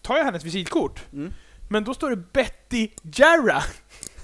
tar 0.01 0.17
jag 0.17 0.23
hennes 0.25 0.43
visitkort. 0.43 1.03
Mm. 1.13 1.34
Men 1.69 1.84
då 1.84 1.93
står 1.93 2.10
det 2.10 2.15
Betty 2.34 2.89
Jarrah 3.03 3.63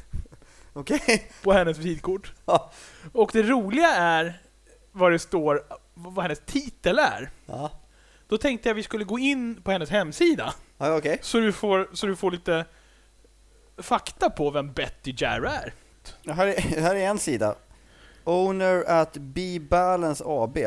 Okej. 0.73 1.31
på 1.43 1.53
hennes 1.53 1.77
visitkort. 1.77 2.34
Ja. 2.45 2.71
Och 3.13 3.29
det 3.34 3.43
roliga 3.43 3.88
är 3.95 4.41
vad 4.91 5.12
det 5.12 5.19
står, 5.19 5.63
vad 5.93 6.23
hennes 6.23 6.41
titel 6.45 6.99
är. 6.99 7.29
Ja, 7.45 7.71
Då 8.27 8.38
tänkte 8.38 8.69
jag 8.69 8.75
vi 8.75 8.84
skulle 8.84 9.03
gå 9.03 9.19
in 9.19 9.62
på 9.62 9.71
hennes 9.71 9.89
hemsida, 9.89 10.53
ja 10.77 10.97
okej. 10.97 11.19
så 11.21 11.38
du 11.39 11.51
får, 11.53 11.89
så 11.93 12.07
du 12.07 12.15
får 12.15 12.31
lite 12.31 12.65
fakta 13.77 14.29
på 14.29 14.51
vem 14.51 14.73
Betty 14.73 15.13
Jarrah 15.17 15.53
är. 15.53 15.73
Här, 16.34 16.47
är, 16.47 16.81
här 16.81 16.95
är 16.95 16.99
en 17.07 17.19
sida. 17.19 17.55
Owner 18.23 18.84
at 18.88 19.13
B-Balance 19.13 20.23
AB. 20.27 20.57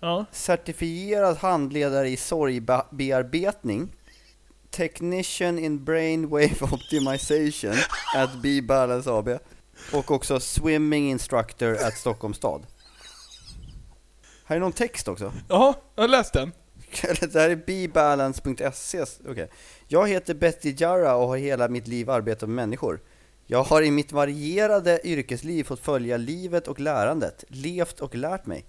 Ja. 0.00 0.24
Certifierad 0.32 1.36
handledare 1.36 2.08
i 2.08 2.16
sorgbearbetning. 2.16 3.92
Technician 4.70 5.58
in 5.58 5.84
Brainwave 5.84 6.62
Optimization 6.72 7.74
at 8.16 8.30
B-Balance 8.42 9.10
AB. 9.10 9.28
Och 9.92 10.10
också 10.10 10.40
Swimming 10.40 11.10
Instructor 11.10 11.72
at 11.74 11.96
Stockholms 11.96 12.36
stad. 12.36 12.66
Här 14.44 14.56
är 14.56 14.60
någon 14.60 14.72
text 14.72 15.08
också. 15.08 15.32
Ja, 15.48 15.74
jag 15.94 16.02
har 16.02 16.08
läst 16.08 16.32
den. 16.32 16.52
Det 17.20 17.34
här 17.34 17.50
är 17.50 17.88
bbalance.se. 17.88 19.04
Okej. 19.28 19.50
Jag 19.86 20.08
heter 20.08 20.34
Betty 20.34 20.74
Jarra 20.78 21.16
och 21.16 21.28
har 21.28 21.36
hela 21.36 21.68
mitt 21.68 21.88
liv 21.88 22.10
arbetat 22.10 22.48
med 22.48 22.56
människor. 22.56 23.00
Jag 23.46 23.62
har 23.62 23.82
i 23.82 23.90
mitt 23.90 24.12
varierade 24.12 25.00
yrkesliv 25.04 25.64
fått 25.64 25.80
följa 25.80 26.16
livet 26.16 26.68
och 26.68 26.80
lärandet, 26.80 27.44
levt 27.48 28.00
och 28.00 28.14
lärt 28.14 28.46
mig. 28.46 28.66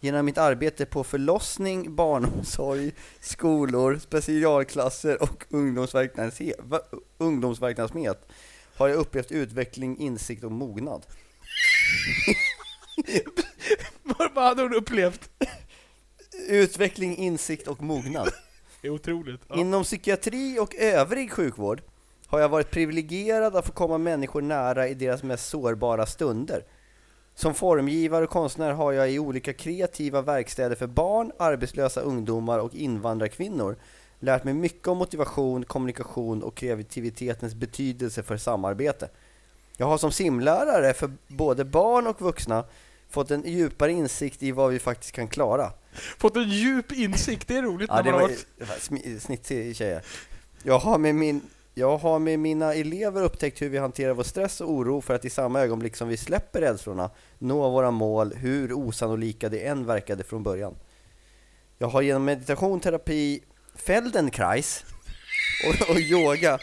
Genom 0.00 0.26
mitt 0.26 0.38
arbete 0.38 0.86
på 0.86 1.04
förlossning, 1.04 1.94
barnomsorg, 1.94 2.92
skolor, 3.20 3.98
specialklasser 3.98 5.22
och 5.22 5.44
ungdomsverksamhet, 7.18 8.28
har 8.76 8.88
jag 8.88 8.96
upplevt 8.96 9.32
utveckling, 9.32 9.98
insikt 9.98 10.44
och 10.44 10.52
mognad. 10.52 11.06
Vad 14.34 14.44
hade 14.44 14.62
hon 14.62 14.74
upplevt? 14.74 15.30
Utveckling, 16.48 17.16
insikt 17.16 17.68
och 17.68 17.82
mognad. 17.82 18.28
Det 18.82 18.88
är 18.88 18.92
otroligt. 18.92 19.40
Ja. 19.48 19.56
Inom 19.56 19.82
psykiatri 19.82 20.58
och 20.58 20.74
övrig 20.74 21.32
sjukvård 21.32 21.82
har 22.26 22.40
jag 22.40 22.48
varit 22.48 22.70
privilegierad 22.70 23.56
att 23.56 23.66
få 23.66 23.72
komma 23.72 23.98
människor 23.98 24.42
nära 24.42 24.88
i 24.88 24.94
deras 24.94 25.22
mest 25.22 25.48
sårbara 25.48 26.06
stunder. 26.06 26.64
Som 27.38 27.54
formgivare 27.54 28.24
och 28.24 28.30
konstnär 28.30 28.72
har 28.72 28.92
jag 28.92 29.10
i 29.12 29.18
olika 29.18 29.52
kreativa 29.52 30.22
verkstäder 30.22 30.76
för 30.76 30.86
barn, 30.86 31.32
arbetslösa 31.38 32.00
ungdomar 32.00 32.58
och 32.58 32.74
invandrarkvinnor 32.74 33.76
lärt 34.20 34.44
mig 34.44 34.54
mycket 34.54 34.88
om 34.88 34.98
motivation, 34.98 35.64
kommunikation 35.64 36.42
och 36.42 36.54
kreativitetens 36.54 37.54
betydelse 37.54 38.22
för 38.22 38.36
samarbete. 38.36 39.08
Jag 39.76 39.86
har 39.86 39.98
som 39.98 40.12
simlärare 40.12 40.94
för 40.94 41.10
både 41.28 41.64
barn 41.64 42.06
och 42.06 42.20
vuxna 42.20 42.64
fått 43.10 43.30
en 43.30 43.42
djupare 43.46 43.92
insikt 43.92 44.42
i 44.42 44.52
vad 44.52 44.70
vi 44.70 44.78
faktiskt 44.78 45.12
kan 45.12 45.28
klara. 45.28 45.70
Fått 46.18 46.36
en 46.36 46.50
djup 46.50 46.92
insikt, 46.92 47.48
det 47.48 47.56
är 47.56 47.62
roligt 47.62 47.90
Ja, 47.92 48.02
när 48.02 48.12
man 48.12 48.20
har 48.20 48.28
varit... 48.28 49.22
snitsig 49.22 49.76
tjejer. 49.76 50.02
Jag 50.62 50.78
har, 50.78 50.98
med 50.98 51.14
min, 51.14 51.40
jag 51.78 51.98
har 51.98 52.18
med 52.18 52.38
mina 52.38 52.74
elever 52.74 53.22
upptäckt 53.22 53.62
hur 53.62 53.68
vi 53.68 53.78
hanterar 53.78 54.14
vår 54.14 54.22
stress 54.22 54.60
och 54.60 54.70
oro 54.70 55.00
för 55.00 55.14
att 55.14 55.24
i 55.24 55.30
samma 55.30 55.60
ögonblick 55.60 55.96
som 55.96 56.08
vi 56.08 56.16
släpper 56.16 56.60
rädslorna 56.60 57.10
nå 57.38 57.70
våra 57.70 57.90
mål, 57.90 58.34
hur 58.34 58.72
osannolika 58.72 59.48
det 59.48 59.66
än 59.66 59.86
verkade 59.86 60.24
från 60.24 60.42
början. 60.42 60.74
Jag 61.78 61.88
har 61.88 62.02
genom 62.02 62.24
meditation, 62.24 62.80
terapi, 62.80 63.42
Feldenkrais 63.74 64.84
och, 65.68 65.90
och 65.90 66.00
yoga 66.00 66.58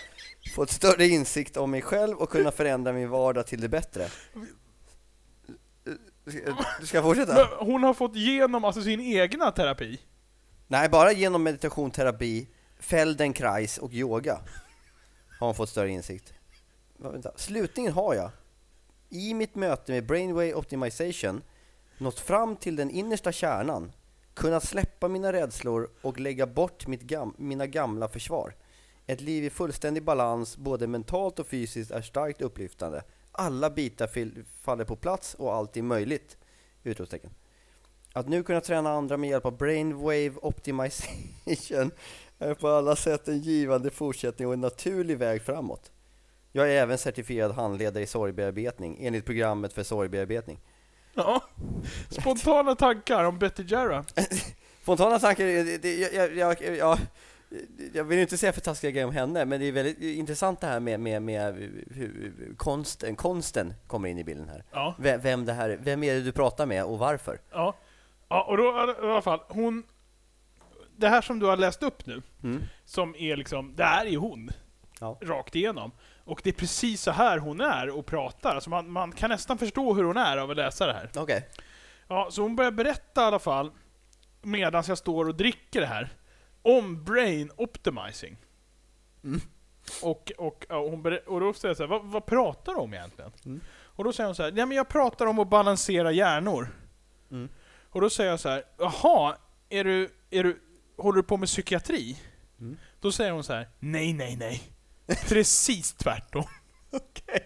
fått 0.55 0.69
större 0.71 1.07
insikt 1.07 1.57
om 1.57 1.71
mig 1.71 1.81
själv 1.81 2.17
och 2.17 2.29
kunna 2.29 2.51
förändra 2.51 2.93
min 2.93 3.09
vardag 3.09 3.47
till 3.47 3.61
det 3.61 3.69
bättre. 3.69 4.07
Du 6.79 6.87
ska 6.87 7.01
fortsätta? 7.01 7.33
Men 7.33 7.67
Hon 7.67 7.83
har 7.83 7.93
fått 7.93 8.15
igenom 8.15 8.65
alltså 8.65 8.81
sin 8.81 8.99
egna 8.99 9.51
terapi. 9.51 9.99
Nej, 10.67 10.89
bara 10.89 11.11
genom 11.11 11.43
meditation, 11.43 11.91
terapi, 11.91 12.47
Feldenkrais 12.79 13.77
och 13.77 13.93
yoga 13.93 14.39
har 15.39 15.47
hon 15.47 15.55
fått 15.55 15.69
större 15.69 15.89
insikt. 15.89 16.33
Vänta. 16.97 17.31
Slutningen 17.35 17.93
har 17.93 18.13
jag, 18.15 18.31
i 19.09 19.33
mitt 19.33 19.55
möte 19.55 19.91
med 19.91 20.05
Brainway 20.05 20.53
Optimization, 20.53 21.41
nått 21.97 22.19
fram 22.19 22.55
till 22.55 22.75
den 22.75 22.89
innersta 22.89 23.31
kärnan, 23.31 23.91
kunnat 24.33 24.63
släppa 24.63 25.07
mina 25.07 25.33
rädslor 25.33 25.89
och 26.01 26.19
lägga 26.19 26.47
bort 26.47 26.87
mitt 26.87 27.01
gam 27.01 27.33
mina 27.37 27.67
gamla 27.67 28.07
försvar. 28.07 28.55
Ett 29.05 29.21
liv 29.21 29.43
i 29.43 29.49
fullständig 29.49 30.03
balans, 30.03 30.57
både 30.57 30.87
mentalt 30.87 31.39
och 31.39 31.47
fysiskt, 31.47 31.91
är 31.91 32.01
starkt 32.01 32.41
upplyftande. 32.41 33.03
Alla 33.31 33.69
bitar 33.69 34.09
faller 34.61 34.85
på 34.85 34.95
plats 34.95 35.33
och 35.33 35.53
allt 35.53 35.77
är 35.77 35.81
möjligt! 35.81 36.37
Utropstecken. 36.83 37.29
Att 38.13 38.29
nu 38.29 38.43
kunna 38.43 38.61
träna 38.61 38.91
andra 38.91 39.17
med 39.17 39.29
hjälp 39.29 39.45
av 39.45 39.57
Brainwave 39.57 40.33
Optimization 40.41 41.91
är 42.43 42.53
på 42.53 42.67
alla 42.67 42.95
sätt 42.95 43.27
en 43.27 43.39
givande 43.39 43.89
fortsättning 43.89 44.47
och 44.47 44.53
en 44.53 44.61
naturlig 44.61 45.17
väg 45.17 45.41
framåt. 45.41 45.91
Jag 46.51 46.71
är 46.71 46.81
även 46.81 46.97
certifierad 46.97 47.51
handledare 47.51 48.03
i 48.03 48.07
sorgbearbetning 48.07 48.97
enligt 49.01 49.25
programmet 49.25 49.73
för 49.73 49.83
sorgbearbetning. 49.83 50.59
Ja. 51.13 51.41
Spontana 52.09 52.75
tankar 52.75 53.23
om 53.23 53.39
Betty 53.39 53.63
Jarrah? 53.63 54.03
Spontana 54.81 55.19
tankar, 55.19 55.45
jag, 55.45 56.35
jag, 56.35 56.61
jag, 56.77 56.99
jag 57.93 58.03
vill 58.03 58.19
inte 58.19 58.37
säga 58.37 58.53
för 58.53 58.61
taskiga 58.61 58.91
grejer 58.91 59.07
om 59.07 59.13
henne, 59.13 59.45
men 59.45 59.59
det 59.59 59.65
är 59.65 59.71
väldigt 59.71 59.99
intressant 59.99 60.61
det 60.61 60.67
här 60.67 60.79
med, 60.79 60.99
med, 60.99 61.21
med 61.21 61.55
hur 61.91 62.55
konsten, 62.57 63.15
konsten 63.15 63.73
kommer 63.87 64.09
in 64.09 64.17
i 64.17 64.23
bilden 64.23 64.49
här. 64.49 64.63
Ja. 64.71 64.95
Vem, 64.99 65.21
vem, 65.21 65.45
det 65.45 65.53
här. 65.53 65.79
vem 65.81 66.03
är 66.03 66.13
det 66.13 66.21
du 66.21 66.31
pratar 66.31 66.65
med 66.65 66.83
och 66.83 66.99
varför? 66.99 67.39
Ja, 67.51 67.75
ja 68.29 68.43
och 68.43 68.57
då 68.57 68.63
i 68.63 69.05
alla 69.05 69.21
fall, 69.21 69.39
hon... 69.47 69.83
Det 70.97 71.09
här 71.09 71.21
som 71.21 71.39
du 71.39 71.45
har 71.45 71.57
läst 71.57 71.83
upp 71.83 72.05
nu, 72.05 72.21
mm. 72.43 72.63
som 72.85 73.15
är 73.15 73.35
liksom, 73.35 73.75
det 73.75 73.83
här 73.83 74.05
är 74.05 74.17
hon. 74.17 74.49
Ja. 74.99 75.17
Rakt 75.21 75.55
igenom. 75.55 75.91
Och 76.23 76.41
det 76.43 76.49
är 76.49 76.53
precis 76.53 77.01
så 77.01 77.11
här 77.11 77.37
hon 77.37 77.61
är 77.61 77.89
och 77.89 78.05
pratar. 78.05 78.55
Alltså 78.55 78.69
man, 78.69 78.91
man 78.91 79.11
kan 79.11 79.29
nästan 79.29 79.57
förstå 79.57 79.93
hur 79.93 80.03
hon 80.03 80.17
är 80.17 80.37
av 80.37 80.51
att 80.51 80.57
läsa 80.57 80.87
det 80.87 80.93
här. 80.93 81.09
Okej. 81.15 81.21
Okay. 81.21 81.41
Ja, 82.07 82.27
så 82.31 82.41
hon 82.41 82.55
börjar 82.55 82.71
berätta 82.71 83.21
i 83.21 83.25
alla 83.25 83.39
fall, 83.39 83.71
medan 84.41 84.83
jag 84.87 84.97
står 84.97 85.27
och 85.27 85.35
dricker 85.35 85.81
det 85.81 85.87
här, 85.87 86.09
om 86.61 87.03
brain 87.03 87.51
optimizing. 87.55 88.37
Mm. 89.23 89.41
Och, 90.01 90.31
och, 90.37 90.65
och, 90.69 90.91
hon 90.91 91.19
och 91.27 91.39
då 91.39 91.53
säger 91.53 91.69
jag 91.69 91.77
så 91.77 91.83
här, 91.83 91.87
vad, 91.87 92.05
vad 92.05 92.25
pratar 92.25 92.73
du 92.73 92.79
om 92.79 92.93
egentligen? 92.93 93.31
Mm. 93.45 93.61
Och 93.95 94.03
då 94.03 94.13
säger 94.13 94.27
hon 94.27 94.35
så 94.35 94.43
här, 94.43 94.53
ja 94.55 94.65
men 94.65 94.77
jag 94.77 94.87
pratar 94.87 95.25
om 95.25 95.39
att 95.39 95.49
balansera 95.49 96.11
hjärnor. 96.11 96.67
Mm. 97.31 97.49
Och 97.89 98.01
då 98.01 98.09
säger 98.09 98.29
jag 98.29 98.39
så 98.39 98.49
här, 98.49 98.63
jaha, 98.77 99.35
är 99.69 99.83
du, 99.83 100.09
är 100.29 100.43
du, 100.43 100.61
håller 100.97 101.15
du 101.15 101.23
på 101.23 101.37
med 101.37 101.47
psykiatri? 101.47 102.19
Mm. 102.59 102.77
Då 102.99 103.11
säger 103.11 103.31
hon 103.31 103.43
så 103.43 103.53
här, 103.53 103.69
nej, 103.79 104.13
nej, 104.13 104.35
nej. 104.35 104.63
Precis 105.27 105.93
tvärtom. 105.93 106.45
okay. 106.91 107.41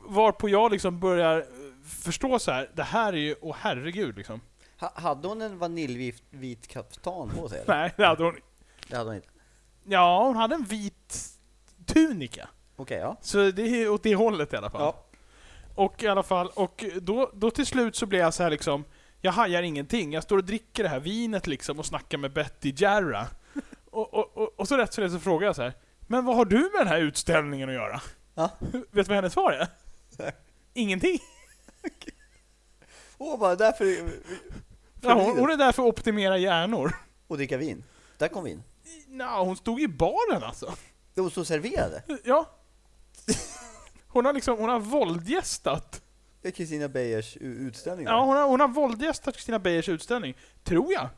Varpå 0.00 0.48
jag 0.48 0.72
liksom 0.72 1.00
börjar 1.00 1.46
förstå 1.84 2.38
så 2.38 2.50
här, 2.50 2.70
det 2.74 2.82
här 2.82 3.12
är 3.12 3.16
ju, 3.16 3.34
åh 3.40 3.50
oh, 3.50 3.56
herregud 3.60 4.16
liksom. 4.16 4.40
Ha, 4.80 4.92
hade 4.94 5.28
hon 5.28 5.42
en 5.42 5.58
vaniljvit 5.58 6.68
kaftan 6.68 7.30
på 7.30 7.48
sig? 7.48 7.60
Eller? 7.60 7.74
Nej, 7.74 7.92
det 7.96 8.06
hade 8.06 8.24
hon 8.24 8.36
Det 8.88 8.96
hade 8.96 9.10
hon 9.10 9.16
inte? 9.16 9.28
Ja, 9.84 10.26
hon 10.26 10.36
hade 10.36 10.54
en 10.54 10.64
vit 10.64 11.28
tunika. 11.86 12.48
Okej, 12.76 12.82
okay, 12.82 12.98
ja. 12.98 13.16
Så 13.20 13.50
det 13.50 13.62
är 13.62 13.88
åt 13.88 14.02
det 14.02 14.14
hållet 14.14 14.52
i 14.52 14.56
alla 14.56 14.70
fall. 14.70 14.80
Ja. 14.80 15.02
Och 15.74 16.02
i 16.02 16.06
alla 16.06 16.22
fall, 16.22 16.50
och 16.54 16.84
då, 17.00 17.30
då 17.34 17.50
till 17.50 17.66
slut 17.66 17.96
så 17.96 18.06
blir 18.06 18.18
jag 18.18 18.34
så 18.34 18.42
här 18.42 18.50
liksom, 18.50 18.84
jag 19.20 19.32
hajar 19.32 19.62
ingenting. 19.62 20.12
Jag 20.12 20.22
står 20.22 20.38
och 20.38 20.44
dricker 20.44 20.82
det 20.82 20.88
här 20.88 21.00
vinet 21.00 21.46
liksom 21.46 21.78
och 21.78 21.86
snackar 21.86 22.18
med 22.18 22.32
Betty 22.32 22.72
Jarrah. 22.76 23.26
och, 23.90 24.14
och, 24.14 24.36
och, 24.36 24.60
och, 24.60 24.68
så 24.68 24.76
rätt 24.76 24.92
så 24.92 25.00
det 25.00 25.10
så 25.10 25.18
frågar 25.18 25.46
jag 25.46 25.56
så 25.56 25.62
här, 25.62 25.74
men 26.00 26.24
vad 26.24 26.36
har 26.36 26.44
du 26.44 26.58
med 26.58 26.80
den 26.80 26.88
här 26.88 26.98
utställningen 26.98 27.68
att 27.68 27.74
göra? 27.74 28.00
Ja. 28.34 28.50
Vet 28.70 28.92
du 28.92 29.02
vad 29.02 29.16
hennes 29.16 29.32
svar 29.32 29.52
är? 29.52 29.68
Ingenting. 30.74 31.18
Åh, 33.18 33.34
oh, 33.34 33.38
bara 33.38 33.56
därför... 33.56 33.84
Ja, 35.00 35.14
hon, 35.14 35.38
hon, 35.38 35.50
är 35.50 35.56
där 35.56 35.72
för 35.72 35.82
att 35.82 35.88
optimera 35.88 36.38
hjärnor. 36.38 36.96
Och 37.26 37.36
dricka 37.36 37.56
vin. 37.56 37.84
Där 38.18 38.28
kom 38.28 38.44
vin. 38.44 38.62
Ja, 39.08 39.42
hon 39.44 39.56
stod 39.56 39.80
i 39.80 39.88
baren 39.88 40.42
alltså. 40.42 40.74
Hon 41.14 41.30
stod 41.30 41.40
och 41.40 41.46
serverade? 41.46 42.02
Ja. 42.24 42.50
Hon 44.08 44.24
har 44.24 44.32
liksom, 44.32 44.58
hon 44.58 44.68
har 44.68 44.80
våldgästat. 44.80 46.02
Kristina 46.50 46.88
Beijers 46.88 47.36
utställning? 47.36 48.06
Ja, 48.06 48.24
hon 48.24 48.36
har, 48.36 48.48
hon 48.48 48.60
har 48.60 48.68
våldgästat 48.68 49.34
Kristina 49.34 49.58
Beijers 49.58 49.88
utställning. 49.88 50.36
Tror 50.64 50.92
jag. 50.92 51.08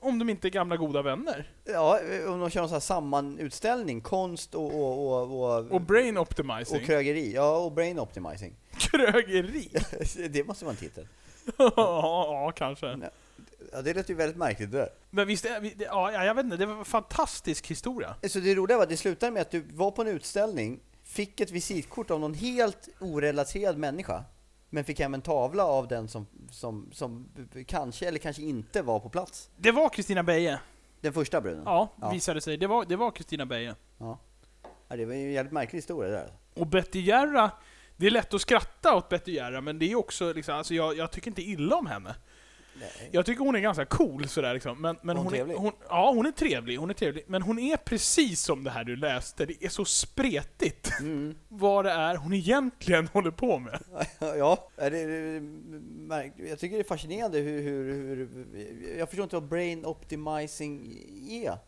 Om 0.00 0.18
de 0.18 0.28
inte 0.28 0.48
är 0.48 0.50
gamla 0.50 0.76
goda 0.76 1.02
vänner. 1.02 1.50
Ja, 1.64 2.00
om 2.26 2.40
de 2.40 2.50
kör 2.50 2.60
någon 2.60 2.68
sån 2.68 2.74
här 2.74 2.80
sammanutställning, 2.80 4.00
konst 4.00 4.54
och... 4.54 4.74
Och, 4.74 5.22
och, 5.22 5.58
och, 5.58 5.72
och 5.72 5.80
brain 5.80 6.18
optimizing. 6.18 6.76
Och 6.76 6.86
krögeri, 6.86 7.34
ja 7.34 7.56
och 7.56 7.72
brain 7.72 7.98
optimizing. 7.98 8.56
Krögeri? 8.78 9.70
det 10.30 10.46
måste 10.46 10.64
vara 10.64 10.72
en 10.72 10.76
titel. 10.76 11.08
ja, 11.58 11.72
ja, 11.76 12.52
kanske. 12.56 12.98
Ja, 13.72 13.82
det 13.82 13.94
lät 13.94 14.10
ju 14.10 14.14
väldigt 14.14 14.36
märkligt 14.36 14.70
det 14.70 14.78
där. 14.78 14.88
Men 15.10 15.26
visst, 15.26 15.46
ja, 15.78 16.24
jag 16.24 16.34
vet 16.34 16.44
inte, 16.44 16.56
det 16.56 16.66
var 16.66 16.78
en 16.78 16.84
fantastisk 16.84 17.66
historia. 17.66 18.14
Så 18.28 18.38
det 18.38 18.54
roliga 18.54 18.76
var 18.76 18.84
att 18.84 18.90
det 18.90 18.96
slutade 18.96 19.32
med 19.32 19.42
att 19.42 19.50
du 19.50 19.60
var 19.60 19.90
på 19.90 20.02
en 20.02 20.08
utställning, 20.08 20.80
fick 21.04 21.40
ett 21.40 21.50
visitkort 21.50 22.10
av 22.10 22.20
någon 22.20 22.34
helt 22.34 22.88
orelaterad 23.00 23.78
människa, 23.78 24.24
men 24.70 24.84
fick 24.84 25.00
hem 25.00 25.14
en 25.14 25.22
tavla 25.22 25.64
av 25.64 25.88
den 25.88 26.08
som, 26.08 26.26
som, 26.50 26.88
som 26.92 27.28
kanske 27.66 28.08
eller 28.08 28.18
kanske 28.18 28.42
inte 28.42 28.82
var 28.82 29.00
på 29.00 29.08
plats. 29.08 29.50
Det 29.56 29.72
var 29.72 29.88
Kristina 29.88 30.22
Beje. 30.22 30.60
Den 31.00 31.12
första 31.12 31.40
bruden? 31.40 31.62
Ja, 31.64 31.92
ja. 32.00 32.10
visade 32.10 32.40
sig. 32.40 32.56
Det 32.56 32.66
var, 32.66 32.84
det 32.84 32.96
var 32.96 33.10
Kristina 33.10 33.46
Beje. 33.46 33.74
Ja. 33.98 34.18
ja. 34.88 34.96
Det 34.96 35.04
var 35.04 35.12
en 35.12 35.32
jävligt 35.32 35.52
märklig 35.52 35.78
historia 35.78 36.10
där. 36.10 36.30
Och 36.54 36.66
Betty 36.66 37.00
Järra, 37.00 37.50
det 37.96 38.06
är 38.06 38.10
lätt 38.10 38.34
att 38.34 38.40
skratta 38.40 38.96
åt 38.96 39.08
Betty 39.08 39.32
Järra, 39.32 39.60
men 39.60 39.78
det 39.78 39.92
är 39.92 39.96
också 39.96 40.32
liksom, 40.32 40.54
alltså 40.54 40.74
jag, 40.74 40.96
jag 40.96 41.10
tycker 41.10 41.28
inte 41.30 41.42
illa 41.42 41.76
om 41.76 41.86
henne. 41.86 42.14
Nej. 42.80 43.10
Jag 43.12 43.26
tycker 43.26 43.44
hon 43.44 43.56
är 43.56 43.60
ganska 43.60 43.84
cool 43.84 44.28
sådär 44.28 44.54
liksom. 44.54 44.82
Men, 44.82 44.96
men 45.02 45.16
hon, 45.16 45.26
hon, 45.26 45.34
är, 45.34 45.54
hon, 45.56 45.72
ja, 45.88 46.12
hon 46.14 46.26
är 46.26 46.30
trevlig, 46.30 46.76
hon 46.76 46.90
är 46.90 46.94
trevlig. 46.94 47.24
Men 47.26 47.42
hon 47.42 47.58
är 47.58 47.76
precis 47.76 48.40
som 48.40 48.64
det 48.64 48.70
här 48.70 48.84
du 48.84 48.96
läste, 48.96 49.46
det 49.46 49.64
är 49.64 49.68
så 49.68 49.84
spretigt 49.84 50.90
mm. 51.00 51.34
vad 51.48 51.84
det 51.84 51.90
är 51.90 52.16
hon 52.16 52.32
egentligen 52.32 53.06
håller 53.12 53.30
på 53.30 53.58
med. 53.58 53.80
Ja, 54.18 54.68
det, 54.76 54.90
det, 54.90 56.32
jag 56.36 56.58
tycker 56.58 56.76
det 56.76 56.82
är 56.82 56.88
fascinerande 56.88 57.38
hur, 57.38 57.62
hur, 57.62 58.16
hur, 58.16 58.98
Jag 58.98 59.08
förstår 59.08 59.22
inte 59.22 59.36
vad 59.36 59.48
brain 59.48 59.86
optimizing 59.86 60.92
är. 61.44 61.58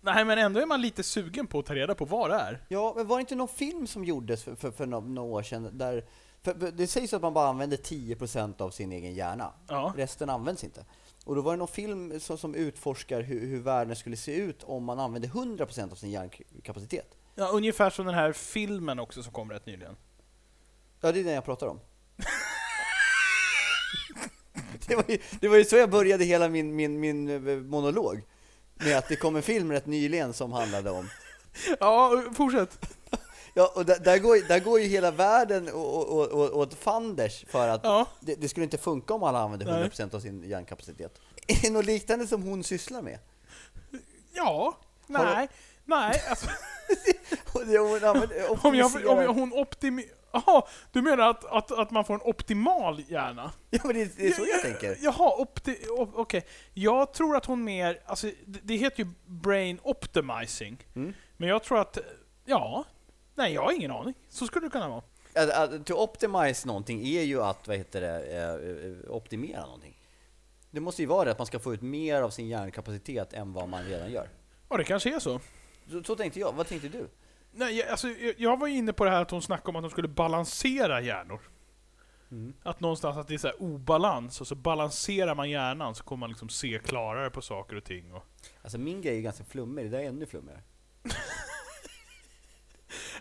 Nej, 0.00 0.24
men 0.24 0.38
ändå 0.38 0.60
är 0.60 0.66
man 0.66 0.80
lite 0.80 1.02
sugen 1.02 1.46
på 1.46 1.58
att 1.58 1.66
ta 1.66 1.74
reda 1.74 1.94
på 1.94 2.04
vad 2.04 2.30
det 2.30 2.36
är. 2.36 2.64
Ja, 2.68 2.92
men 2.96 3.06
var 3.06 3.16
det 3.16 3.20
inte 3.20 3.34
någon 3.34 3.48
film 3.48 3.86
som 3.86 4.04
gjordes 4.04 4.44
för, 4.44 4.54
för, 4.54 4.70
för 4.70 4.86
några 4.86 5.22
år 5.22 5.42
sedan 5.42 5.78
där 5.78 6.04
för, 6.44 6.54
det 6.54 6.86
sägs 6.86 7.14
att 7.14 7.22
man 7.22 7.34
bara 7.34 7.48
använder 7.48 7.76
10% 7.76 8.62
av 8.62 8.70
sin 8.70 8.92
egen 8.92 9.14
hjärna. 9.14 9.52
Ja. 9.68 9.94
Resten 9.96 10.30
används 10.30 10.64
inte. 10.64 10.84
Och 11.24 11.34
då 11.34 11.40
var 11.40 11.52
det 11.52 11.58
någon 11.58 11.68
film 11.68 12.20
som, 12.20 12.38
som 12.38 12.54
utforskar 12.54 13.20
hur, 13.20 13.46
hur 13.46 13.60
världen 13.60 13.96
skulle 13.96 14.16
se 14.16 14.34
ut 14.34 14.62
om 14.62 14.84
man 14.84 14.98
använde 14.98 15.28
100% 15.28 15.92
av 15.92 15.94
sin 15.94 16.10
hjärnkapacitet. 16.10 17.16
Ja, 17.34 17.48
ungefär 17.48 17.90
som 17.90 18.06
den 18.06 18.14
här 18.14 18.32
filmen 18.32 18.98
också 18.98 19.22
som 19.22 19.32
kom 19.32 19.50
rätt 19.50 19.66
nyligen. 19.66 19.96
Ja, 21.00 21.12
det 21.12 21.20
är 21.20 21.24
den 21.24 21.34
jag 21.34 21.44
pratar 21.44 21.66
om. 21.66 21.80
det, 24.86 24.96
var 24.96 25.04
ju, 25.08 25.18
det 25.40 25.48
var 25.48 25.56
ju 25.56 25.64
så 25.64 25.76
jag 25.76 25.90
började 25.90 26.24
hela 26.24 26.48
min, 26.48 26.76
min, 26.76 27.00
min 27.00 27.48
eh, 27.48 27.56
monolog. 27.56 28.22
Med 28.74 28.98
att 28.98 29.08
det 29.08 29.16
kom 29.16 29.36
en 29.36 29.42
film 29.42 29.72
rätt 29.72 29.86
nyligen 29.86 30.32
som 30.32 30.52
handlade 30.52 30.90
om... 30.90 31.08
Ja, 31.80 32.22
fortsätt. 32.34 32.86
Ja, 33.56 33.72
och 33.74 33.84
där, 33.84 33.98
där, 33.98 34.18
går, 34.18 34.48
där 34.48 34.60
går 34.60 34.80
ju 34.80 34.86
hela 34.86 35.10
världen 35.10 35.70
åt 35.72 36.74
fanders 36.74 37.44
för 37.48 37.68
att 37.68 37.80
ja. 37.84 38.06
det, 38.20 38.34
det, 38.34 38.48
skulle 38.48 38.64
inte 38.64 38.78
funka 38.78 39.14
om 39.14 39.22
alla 39.22 39.38
använde 39.38 39.64
100% 39.64 39.92
Nej. 39.98 40.08
av 40.12 40.20
sin 40.20 40.42
hjärnkapacitet. 40.48 41.20
Är 41.46 41.62
det 41.62 41.70
något 41.70 41.84
liknande 41.84 42.26
som 42.26 42.42
hon 42.42 42.64
sysslar 42.64 43.02
med? 43.02 43.18
Ja, 44.32 44.78
nej, 45.06 45.48
nej. 45.84 46.22
Alltså. 46.28 46.46
om, 48.62 48.74
jag, 48.74 49.06
om 49.06 49.36
hon 49.38 49.52
optimerar... 49.52 50.08
Jaha, 50.32 50.62
du 50.92 51.02
menar 51.02 51.30
att, 51.30 51.44
att, 51.44 51.72
att 51.72 51.90
man 51.90 52.04
får 52.04 52.14
en 52.14 52.20
optimal 52.22 53.02
hjärna? 53.08 53.52
Ja, 53.70 53.80
men 53.84 53.96
det, 53.96 54.16
det 54.16 54.26
är 54.26 54.32
så 54.32 54.42
jag, 54.42 54.48
jag 54.48 54.62
tänker. 54.62 54.96
Jaha, 55.00 55.40
opti, 55.40 55.78
okej. 55.90 56.12
Okay. 56.16 56.42
Jag 56.72 57.12
tror 57.12 57.36
att 57.36 57.44
hon 57.44 57.64
mer, 57.64 58.00
alltså 58.06 58.26
det, 58.46 58.60
det 58.62 58.76
heter 58.76 59.04
ju 59.04 59.10
brain 59.26 59.78
optimizing. 59.82 60.86
Mm. 60.94 61.12
Men 61.36 61.48
jag 61.48 61.62
tror 61.62 61.80
att, 61.80 61.98
ja, 62.44 62.84
Nej, 63.34 63.52
jag 63.52 63.62
har 63.62 63.72
ingen 63.72 63.90
aning. 63.90 64.14
Så 64.28 64.46
skulle 64.46 64.66
det 64.66 64.70
kunna 64.70 64.88
vara. 64.88 65.02
Att, 65.34 65.50
att, 65.50 65.86
to 65.86 65.94
optimize 65.94 66.66
någonting 66.68 67.06
är 67.06 67.22
ju 67.22 67.42
att, 67.42 67.68
vad 67.68 67.76
heter 67.76 68.00
det, 68.00 68.36
eh, 69.06 69.14
optimera 69.14 69.64
någonting. 69.64 69.96
Det 70.70 70.80
måste 70.80 71.02
ju 71.02 71.08
vara 71.08 71.24
det, 71.24 71.30
att 71.30 71.38
man 71.38 71.46
ska 71.46 71.58
få 71.58 71.74
ut 71.74 71.82
mer 71.82 72.22
av 72.22 72.30
sin 72.30 72.48
hjärnkapacitet 72.48 73.32
än 73.32 73.52
vad 73.52 73.68
man 73.68 73.84
redan 73.84 74.12
gör. 74.12 74.28
Ja, 74.68 74.76
det 74.76 74.84
kanske 74.84 75.14
är 75.14 75.18
så. 75.18 75.40
Så, 75.90 76.02
så 76.02 76.16
tänkte 76.16 76.40
jag. 76.40 76.52
Vad 76.52 76.66
tänkte 76.66 76.88
du? 76.88 77.08
Nej, 77.50 77.78
jag, 77.78 77.88
alltså, 77.88 78.08
jag 78.36 78.60
var 78.60 78.68
inne 78.68 78.92
på 78.92 79.04
det 79.04 79.10
här 79.10 79.22
att 79.22 79.30
hon 79.30 79.42
snackade 79.42 79.68
om 79.68 79.76
att 79.76 79.82
de 79.82 79.90
skulle 79.90 80.08
balansera 80.08 81.00
hjärnor. 81.00 81.40
Mm. 82.30 82.54
Att 82.62 82.80
någonstans 82.80 83.16
att 83.16 83.28
det 83.28 83.34
är 83.34 83.38
så 83.38 83.50
obalans, 83.50 84.40
och 84.40 84.46
så 84.46 84.54
balanserar 84.54 85.34
man 85.34 85.50
hjärnan 85.50 85.94
så 85.94 86.04
kommer 86.04 86.20
man 86.20 86.30
liksom 86.30 86.48
se 86.48 86.80
klarare 86.84 87.30
på 87.30 87.42
saker 87.42 87.76
och 87.76 87.84
ting. 87.84 88.12
Och... 88.12 88.24
Alltså 88.62 88.78
min 88.78 89.00
grej 89.00 89.18
är 89.18 89.22
ganska 89.22 89.44
flummig, 89.44 89.84
det 89.84 89.90
där 89.90 89.98
är 89.98 90.08
ännu 90.08 90.26
flummigare. 90.26 90.62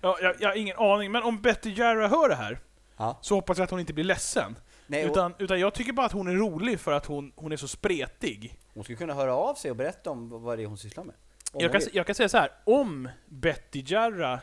Ja, 0.03 0.17
jag, 0.21 0.35
jag 0.39 0.49
har 0.49 0.55
ingen 0.55 0.77
aning, 0.77 1.11
men 1.11 1.23
om 1.23 1.41
Betty 1.41 1.73
Jarrah 1.73 2.09
hör 2.09 2.29
det 2.29 2.35
här, 2.35 2.59
ja. 2.97 3.19
så 3.21 3.35
hoppas 3.35 3.57
jag 3.57 3.63
att 3.63 3.71
hon 3.71 3.79
inte 3.79 3.93
blir 3.93 4.03
ledsen. 4.03 4.55
Nej, 4.87 5.05
utan, 5.05 5.35
utan 5.39 5.59
jag 5.59 5.73
tycker 5.73 5.93
bara 5.93 6.05
att 6.05 6.11
hon 6.11 6.27
är 6.27 6.33
rolig 6.33 6.79
för 6.79 6.91
att 6.91 7.05
hon, 7.05 7.31
hon 7.35 7.51
är 7.51 7.57
så 7.57 7.67
spretig. 7.67 8.59
Hon 8.73 8.83
skulle 8.83 8.97
kunna 8.97 9.13
höra 9.13 9.35
av 9.35 9.55
sig 9.55 9.71
och 9.71 9.77
berätta 9.77 10.09
om 10.09 10.43
vad 10.43 10.57
det 10.57 10.63
är 10.63 10.67
hon 10.67 10.77
sysslar 10.77 11.03
med. 11.03 11.15
Jag 11.53 11.71
kan, 11.71 11.81
jag 11.93 12.05
kan 12.05 12.15
säga 12.15 12.29
så 12.29 12.37
här, 12.37 12.51
om 12.63 13.09
Betty 13.25 13.83
Jarrah 13.87 14.39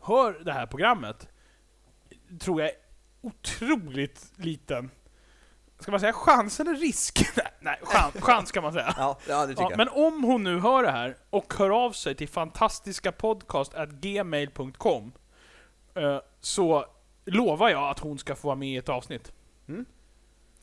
hör 0.00 0.32
det 0.44 0.52
här 0.52 0.66
programmet, 0.66 1.28
tror 2.40 2.62
jag 2.62 2.70
otroligt 3.20 4.32
liten 4.36 4.90
ska 5.78 5.90
man 5.90 6.00
säga 6.00 6.12
chans 6.12 6.60
eller 6.60 6.74
risk? 6.74 7.18
Nej, 7.60 7.78
chans, 7.82 8.14
chans 8.20 8.52
kan 8.52 8.62
man 8.62 8.72
säga. 8.72 8.94
Ja, 8.96 9.18
ja 9.28 9.40
det 9.40 9.46
tycker 9.48 9.62
Ja, 9.62 9.70
jag. 9.70 9.76
men 9.78 9.88
om 9.88 10.24
hon 10.24 10.44
nu 10.44 10.60
hör 10.60 10.82
det 10.82 10.90
här 10.90 11.16
och 11.30 11.54
hör 11.58 11.84
av 11.84 11.92
sig 11.92 12.14
till 12.14 12.28
fantastiskapodcast.gmail.com 12.28 15.12
eh, 15.94 16.18
så 16.40 16.86
lovar 17.24 17.68
jag 17.68 17.90
att 17.90 17.98
hon 17.98 18.18
ska 18.18 18.34
få 18.36 18.48
vara 18.48 18.56
med 18.56 18.68
i 18.68 18.76
ett 18.76 18.88
avsnitt. 18.88 19.32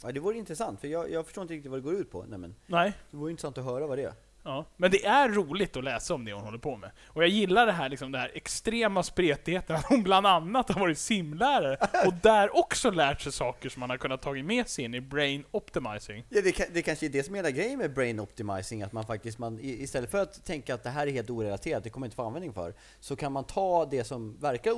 Ja, 0.04 0.12
det 0.12 0.20
vore 0.20 0.38
intressant, 0.38 0.80
för 0.80 0.88
jag, 0.88 1.12
jag 1.12 1.26
förstår 1.26 1.42
inte 1.42 1.54
riktigt 1.54 1.72
vad 1.72 1.80
det 1.80 1.84
går 1.84 1.94
ut 1.94 2.12
på. 2.12 2.26
Nej, 2.30 2.40
men 2.40 2.56
Nej. 2.66 2.94
det 3.12 3.18
vore 3.18 3.32
intressant 3.32 3.58
att 3.58 3.66
höra 3.66 3.88
vad 3.88 3.98
det 3.98 4.04
är. 4.04 4.14
Ja, 4.46 4.66
men 4.78 4.92
det 4.92 5.06
är 5.06 5.30
roligt 5.30 5.78
att 5.78 5.84
läsa 5.84 6.14
om 6.14 6.26
det 6.26 6.34
hon 6.34 6.44
håller 6.44 6.58
på 6.58 6.78
med. 6.78 6.92
Och 7.08 7.24
jag 7.24 7.30
gillar 7.30 7.66
det 7.66 7.72
här, 7.72 7.90
liksom, 7.90 8.12
det 8.12 8.18
här 8.18 8.32
extrema 8.34 9.04
spretigheten, 9.04 9.76
att 9.76 9.86
hon 9.90 10.04
bland 10.04 10.28
annat 10.28 10.70
har 10.70 10.82
varit 10.82 10.98
simlärare 10.98 11.78
och 12.06 12.14
där 12.14 12.58
också 12.58 12.92
lärt 12.92 13.22
sig 13.22 13.32
saker 13.32 13.70
som 13.70 13.80
man 13.80 13.90
har 13.90 13.98
kunnat 13.98 14.22
tagit 14.22 14.46
med 14.46 14.68
sig 14.68 14.86
in 14.86 14.94
i 14.94 15.02
brain 15.02 15.44
optimizing. 15.52 16.26
Ja, 16.30 16.42
det, 16.42 16.74
det 16.74 16.82
kanske 16.82 17.06
är 17.06 17.10
det 17.10 17.24
som 17.24 17.36
är 17.36 17.38
hela 17.38 17.52
grejen 17.52 17.80
med 17.80 17.94
brain 17.94 18.20
optimizing, 18.20 18.84
att 18.84 18.92
man 18.92 19.06
faktiskt, 19.06 19.38
man, 19.38 19.60
istället 19.62 20.12
för 20.12 20.22
att 20.22 20.46
tänka 20.46 20.74
att 20.74 20.84
det 20.84 20.90
här 20.90 21.08
är 21.08 21.12
helt 21.12 21.30
orelaterat, 21.30 21.84
det 21.84 21.90
kommer 21.90 22.06
jag 22.06 22.08
inte 22.08 22.16
få 22.16 22.26
användning 22.26 22.54
för, 22.54 22.74
så 23.00 23.16
kan 23.16 23.32
man 23.32 23.44
ta 23.44 23.86
det 23.86 24.04
som 24.04 24.38
verkar 24.38 24.72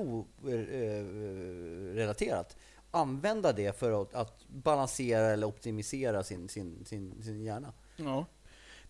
orelaterat, 2.03 2.58
använda 2.91 3.53
det 3.53 3.80
för 3.80 4.01
att, 4.01 4.13
att 4.13 4.47
balansera 4.47 5.25
eller 5.25 5.47
optimisera 5.47 6.23
sin, 6.23 6.49
sin, 6.49 6.86
sin, 6.86 7.23
sin 7.23 7.43
hjärna. 7.43 7.73
Ja. 7.95 8.25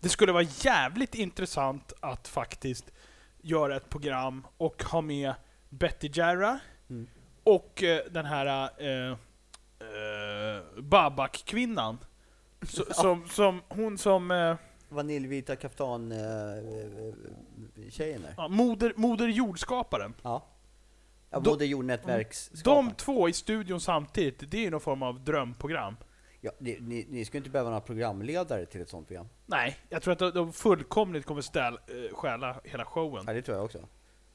Det 0.00 0.08
skulle 0.08 0.32
vara 0.32 0.42
jävligt 0.42 1.14
intressant 1.14 1.92
att 2.00 2.28
faktiskt 2.28 2.84
göra 3.42 3.76
ett 3.76 3.90
program 3.90 4.46
och 4.56 4.82
ha 4.82 5.00
med 5.00 5.34
Betty 5.68 6.10
Jarrah 6.14 6.56
Mm. 6.90 7.08
och 7.44 7.82
eh, 7.82 8.00
den 8.10 8.24
här 8.26 8.70
eh, 8.78 9.10
eh, 9.80 10.62
Babak-kvinnan. 10.82 11.98
Så, 12.62 12.84
som, 12.94 13.28
som, 13.28 13.62
hon 13.68 13.98
som 13.98 14.30
eh, 14.30 14.56
Vaniljvita 14.88 15.56
kaftan 15.56 16.12
eh, 16.12 16.18
eh, 16.18 18.14
ja, 18.36 18.48
moder, 18.48 18.92
moder 18.96 19.28
jordskaparen. 19.28 20.14
Ja. 20.22 20.46
Ja, 21.30 21.40
De- 21.40 21.50
både 21.50 21.66
jordnätverks 21.66 22.48
De 22.64 22.90
två 22.90 23.28
i 23.28 23.32
studion 23.32 23.80
samtidigt, 23.80 24.50
det 24.50 24.56
är 24.58 24.62
ju 24.62 24.70
någon 24.70 24.80
form 24.80 25.02
av 25.02 25.24
drömprogram. 25.24 25.96
Ja, 26.40 26.50
ni, 26.58 26.78
ni, 26.80 27.06
ni 27.10 27.24
skulle 27.24 27.38
inte 27.38 27.50
behöva 27.50 27.70
några 27.70 27.80
programledare 27.80 28.66
till 28.66 28.80
ett 28.80 28.88
sånt 28.88 29.06
program. 29.06 29.28
Nej, 29.46 29.76
jag 29.88 30.02
tror 30.02 30.12
att 30.12 30.18
de, 30.18 30.30
de 30.30 30.52
fullkomligt 30.52 31.26
kommer 31.26 31.40
ställ, 31.42 31.74
eh, 31.74 32.14
stjäla 32.16 32.60
hela 32.64 32.84
showen. 32.84 33.24
Ja, 33.26 33.32
det 33.32 33.42
tror 33.42 33.56
jag 33.56 33.64
också. 33.64 33.78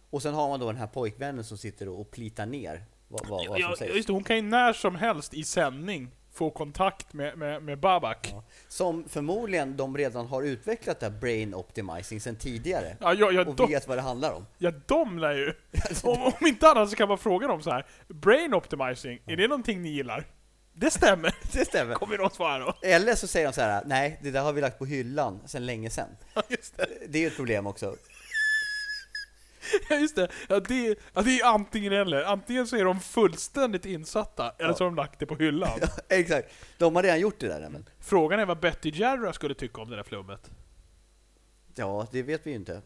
Och 0.09 0.21
sen 0.21 0.33
har 0.33 0.49
man 0.49 0.59
då 0.59 0.65
den 0.65 0.77
här 0.77 0.87
pojkvännen 0.87 1.43
som 1.43 1.57
sitter 1.57 1.89
och 1.89 2.11
plitar 2.11 2.45
ner 2.45 2.83
vad, 3.07 3.27
vad, 3.27 3.47
vad 3.47 3.59
som 3.61 3.69
Ja, 3.69 3.75
sägs. 3.77 3.95
just 3.95 4.07
det, 4.07 4.13
hon 4.13 4.23
kan 4.23 4.35
ju 4.35 4.41
när 4.41 4.73
som 4.73 4.95
helst 4.95 5.33
i 5.33 5.43
sändning 5.43 6.11
få 6.31 6.49
kontakt 6.49 7.13
med, 7.13 7.37
med, 7.37 7.63
med 7.63 7.79
Babak. 7.79 8.29
Ja. 8.31 8.43
Som 8.67 9.03
förmodligen 9.09 9.77
de 9.77 9.97
redan 9.97 10.25
har 10.27 10.43
utvecklat 10.43 10.99
det 10.99 11.05
här 11.05 11.19
brain 11.19 11.53
optimizing 11.53 12.19
sen 12.21 12.35
tidigare. 12.35 12.97
Ja, 12.99 13.13
ja, 13.13 13.31
ja, 13.31 13.45
Och 13.45 13.55
de, 13.55 13.67
vet 13.69 13.87
vad 13.87 13.97
det 13.97 14.01
handlar 14.01 14.33
om. 14.33 14.45
ja, 14.57 14.71
de 14.85 15.19
lär 15.19 15.33
ju... 15.33 15.53
Om, 16.03 16.21
om 16.41 16.47
inte 16.47 16.69
annat 16.69 16.89
så 16.89 16.95
kan 16.95 17.07
man 17.07 17.17
fråga 17.17 17.47
dem 17.47 17.61
så 17.61 17.71
här. 17.71 17.85
Brain 18.07 18.53
optimizing, 18.53 19.19
är 19.25 19.37
det 19.37 19.47
någonting 19.47 19.81
ni 19.81 19.89
gillar? 19.89 20.27
Det 20.73 20.91
stämmer, 20.91 21.35
Det 21.53 21.65
stämmer. 21.65 21.95
kommer 21.95 22.17
de 22.17 22.29
svara 22.29 22.59
då. 22.65 22.73
Eller 22.81 23.15
så 23.15 23.27
säger 23.27 23.47
de 23.47 23.53
så 23.53 23.61
här: 23.61 23.83
nej, 23.85 24.19
det 24.23 24.31
där 24.31 24.41
har 24.41 24.53
vi 24.53 24.61
lagt 24.61 24.79
på 24.79 24.85
hyllan 24.85 25.41
sedan 25.47 25.65
länge 25.65 25.89
sedan. 25.89 26.07
Ja, 26.33 26.43
just 26.49 26.77
det. 26.77 26.85
Det 27.07 27.17
är 27.17 27.21
ju 27.21 27.27
ett 27.27 27.35
problem 27.35 27.67
också. 27.67 27.95
Ja, 29.89 29.95
just 29.95 30.15
det. 30.15 30.27
Ja, 30.49 30.59
det, 30.59 30.95
ja, 31.13 31.21
det 31.21 31.39
är 31.39 31.45
antingen 31.45 31.93
eller. 31.93 32.23
Antingen 32.23 32.67
så 32.67 32.75
är 32.77 32.83
de 32.85 32.99
fullständigt 32.99 33.85
insatta, 33.85 34.53
eller 34.57 34.69
Ja. 34.69 34.75
så 34.75 34.83
har 34.83 34.89
de 34.91 34.95
lagt 34.95 35.19
det 35.19 35.25
på 35.25 35.35
hyllan. 35.35 35.79
Exakt. 36.09 36.53
De 36.77 36.95
har 36.95 37.03
redan 37.03 37.19
gjort 37.19 37.39
det 37.39 37.47
där. 37.47 37.69
Men. 37.69 37.89
Frågan 37.99 38.39
är 38.39 38.45
vad 38.45 38.59
Betty 38.59 38.91
Jarrah 38.95 39.31
skulle 39.31 39.53
tycka 39.55 39.81
om 39.81 39.89
det 39.89 39.95
där 39.95 40.03
flubbet. 40.03 40.51
Ja, 41.75 42.07
det 42.11 42.23
vet 42.23 42.45
vi 42.47 42.49
ju 42.49 42.55
inte. 42.55 42.81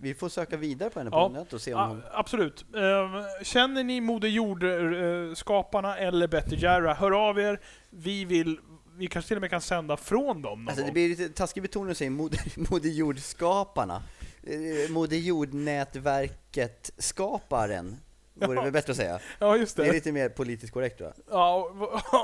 Vi 0.00 0.14
får 0.14 0.28
söka 0.28 0.56
vidare 0.56 0.90
på 0.90 1.00
henne 1.00 1.10
på 1.10 1.16
Ja. 1.16 1.28
nätet 1.28 1.52
och 1.52 1.60
se 1.60 1.74
om 1.74 1.88
hon... 1.88 2.02
absolut. 2.12 2.64
Ehm, 2.74 3.44
Känner 3.44 3.84
ni 3.84 4.00
Moder 4.00 4.28
Jord-skaparna 4.28 5.98
eller 5.98 6.28
Betty 6.28 6.56
Jarrah, 6.56 6.96
hör 6.96 7.28
av 7.28 7.38
er. 7.38 7.60
Vi 7.90 8.24
vill, 8.24 8.58
vi 8.96 9.06
kanske 9.06 9.28
till 9.28 9.36
och 9.36 9.40
med 9.40 9.50
kan 9.50 9.60
sända 9.60 9.96
från 9.96 10.42
dem 10.42 10.58
någon 10.64 10.68
Alltså 10.68 10.84
det 10.84 10.92
blir 10.92 11.08
lite 11.08 11.28
taskig 11.28 11.62
betoning 11.62 11.90
att 11.90 11.96
säga 11.96 12.10
Moder, 12.10 12.88
Jord-skaparna. 12.88 14.02
Eh, 14.42 14.90
Moder 14.92 15.16
Jord-nätverket-skaparen. 15.16 17.96
Vore 18.34 18.54
Ja. 18.56 18.62
väl 18.62 18.72
bättre 18.72 18.90
att 18.90 18.96
säga. 18.96 19.18
Ja, 19.38 19.56
just 19.56 19.76
Det 19.76 19.82
är 19.82 19.86
det. 19.86 19.92
lite 19.92 20.12
mer 20.12 20.28
politiskt 20.28 20.72
korrekt 20.72 21.00
jag. 21.00 21.12
Ja, 21.30 21.70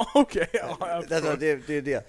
okej. 0.15 0.49
ja, 0.53 0.77
jag 0.81 0.91
Alltså, 0.91 1.15
förstår. 1.15 1.37
det, 1.37 1.67
det 1.67 1.75
är 1.77 1.83
det. 1.83 2.07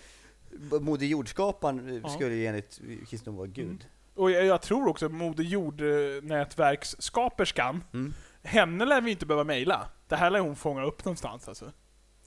Moder 0.82 1.06
Jord-skaparen 1.06 1.90
eh, 1.90 1.96
Ja. 2.04 2.10
skulle 2.10 2.36
ju 2.36 2.46
enligt 2.48 2.82
kristendom 3.10 3.36
vara 3.38 3.48
Gud. 3.48 3.86
Och 4.16 4.32
jag, 4.32 4.46
jag 4.46 4.62
tror 4.62 4.88
också 4.88 5.10
Moder 5.10 5.44
Jord-nätverksskaperskan, 5.44 7.84
Mm. 7.94 8.14
henne 8.44 8.86
lär 8.86 9.02
vi 9.02 9.12
inte 9.12 9.26
behöva 9.26 9.44
mejla. 9.44 9.90
Det 10.08 10.16
här 10.16 10.30
lär 10.30 10.40
hon 10.40 10.56
fånga 10.56 10.84
upp 10.84 11.06
någonstans 11.06 11.48
alltså. 11.48 11.72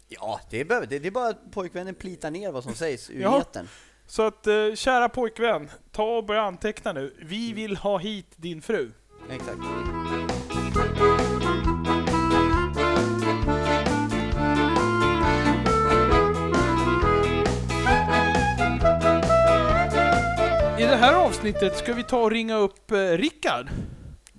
Ja, 0.09 0.41
det, 0.51 0.65
behöver, 0.65 0.87
det, 0.87 0.99
det 0.99 1.09
är 1.09 1.13
bara 1.13 1.29
att 1.29 1.51
pojkvännen 1.53 1.95
plitar 1.95 2.31
ner 2.31 2.53
vad 2.53 2.65
som 2.65 2.75
sägs 2.75 3.11
ur 3.11 3.21
Ja. 3.23 3.41
etern. 3.41 3.69
Så 4.07 4.23
att, 4.27 4.47
eh, 4.47 4.75
kära 4.75 5.09
pojkvän, 5.09 5.71
ta 5.93 6.17
och 6.17 6.25
börja 6.25 6.43
anteckna 6.43 6.93
nu. 6.93 7.17
Vi 7.23 7.53
vill 7.53 7.77
ha 7.77 7.99
hit 7.99 8.27
din 8.37 8.63
fru. 8.63 8.91
Exakt. 9.31 9.59
Här 20.99 21.15
avsnittet 21.27 21.77
ska 21.77 21.95
vi 21.95 22.03
ta 22.03 22.23
och 22.23 22.31
ringa 22.31 22.57
upp 22.57 22.91
eh, 22.91 22.97
Rickard 22.97 23.67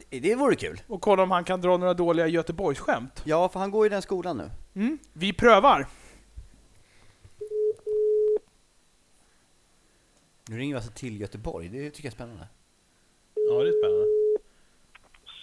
Det, 0.10 0.20
det 0.20 0.36
vore 0.36 0.56
kul. 0.56 0.82
och 0.88 1.02
kolla 1.02 1.24
om 1.24 1.32
han 1.32 1.44
kan 1.44 1.62
dra 1.62 1.78
några 1.78 1.94
dåliga 1.94 2.28
Göteborgsskämt. 2.28 3.22
Ja, 3.26 3.50
för 3.50 3.60
han 3.60 3.72
går 3.72 3.86
i 3.86 3.90
den 3.90 4.02
skolan 4.02 4.38
nu. 4.38 4.50
Mm. 4.82 4.98
Vi 5.14 5.34
prövar. 5.34 5.88
Nu 10.50 10.58
ringer 10.58 10.74
vi 10.74 10.76
alltså 10.76 10.92
till 10.92 11.22
Göteborg, 11.22 11.70
det 11.70 11.90
tycker 11.90 12.08
jag 12.08 12.12
är 12.12 12.16
spännande. 12.16 12.48
Ja, 13.34 13.64
det 13.64 13.70
är 13.70 13.82
spännande. 13.82 14.06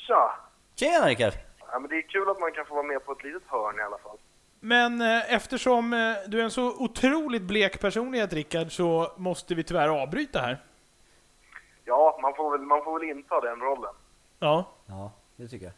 Tja! 0.07 0.35
Tjena 0.74 1.09
Rickard! 1.09 1.33
Ja, 1.72 1.79
men 1.79 1.90
det 1.90 1.96
är 1.96 2.09
kul 2.09 2.29
att 2.29 2.40
man 2.40 2.52
kan 2.52 2.66
få 2.66 2.74
vara 2.74 2.87
med 2.87 3.05
på 3.05 3.12
ett 3.12 3.24
litet 3.24 3.42
hörn 3.46 3.79
i 3.79 3.83
alla 3.83 3.98
fall. 3.98 4.16
Men 4.61 5.00
eh, 5.00 5.35
eftersom 5.35 5.92
eh, 5.92 5.98
du 6.26 6.40
är 6.40 6.44
en 6.44 6.50
så 6.50 6.83
otroligt 6.83 7.42
blek 7.42 7.81
personlighet 7.81 8.33
Rickard 8.33 8.72
så 8.72 9.12
måste 9.16 9.55
vi 9.55 9.64
tyvärr 9.64 9.88
avbryta 9.88 10.40
här. 10.40 10.62
Ja, 12.16 12.22
man 12.22 12.35
får 12.35 12.50
väl, 12.50 12.61
man 12.61 12.85
får 12.85 12.98
väl 13.00 13.09
inta 13.09 13.40
den 13.40 13.61
rollen. 13.61 13.94
Ja, 14.38 14.64
Ja, 14.87 15.12
det 15.37 15.48
tycker 15.48 15.66
jag. 15.66 15.74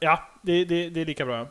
ja 0.00 0.18
det, 0.42 0.64
det, 0.64 0.88
det 0.90 1.00
är 1.00 1.04
lika 1.04 1.24
bra. 1.26 1.46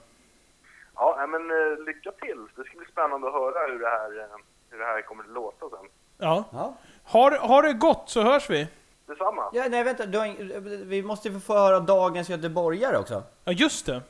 Ja, 0.96 1.26
men 1.30 1.52
eh, 1.52 1.84
lycka 1.86 2.12
till. 2.12 2.48
Det 2.56 2.64
ska 2.64 2.78
bli 2.78 2.88
spännande 2.92 3.28
att 3.28 3.34
höra 3.34 3.68
hur 3.72 3.80
det 3.80 3.90
här, 3.90 4.20
eh, 4.20 4.26
hur 4.70 4.80
det 4.80 4.86
här 4.86 5.02
kommer 5.02 5.24
att 5.24 5.30
låta 5.30 5.70
sen. 5.70 5.90
Ja. 6.18 6.44
Ja. 6.54 6.74
Har, 7.04 7.32
har 7.32 7.64
det 7.64 7.74
gott 7.74 8.10
så 8.10 8.22
hörs 8.22 8.50
vi. 8.50 8.68
Detsamma. 9.06 9.50
Ja, 9.54 9.66
nej 9.70 9.84
vänta, 9.84 10.06
du 10.06 10.18
har, 10.18 10.60
vi 10.86 11.04
måste 11.04 11.30
ju 11.30 11.40
få 11.40 11.54
höra 11.54 11.80
dagens 11.80 12.30
göteborgare 12.30 12.98
också. 12.98 13.24
Ja, 13.44 13.52
just 13.52 13.86
det. 13.86 14.02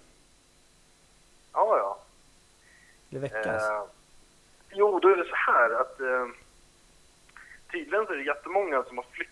Ja, 1.54 1.78
ja. 1.78 1.98
Eller 3.10 3.20
veckans. 3.22 3.64
Eh, 3.64 3.84
jo, 4.72 5.00
då 5.00 5.08
är 5.10 5.16
det 5.18 5.26
så 5.30 5.36
här 5.36 5.82
att 5.82 6.00
eh, 6.00 6.26
tydligen 7.72 8.06
så 8.06 8.14
är 8.14 8.18
det 8.18 8.24
jättemånga 8.24 8.84
som 8.84 8.98
har 8.98 9.06
flyttat 9.12 9.31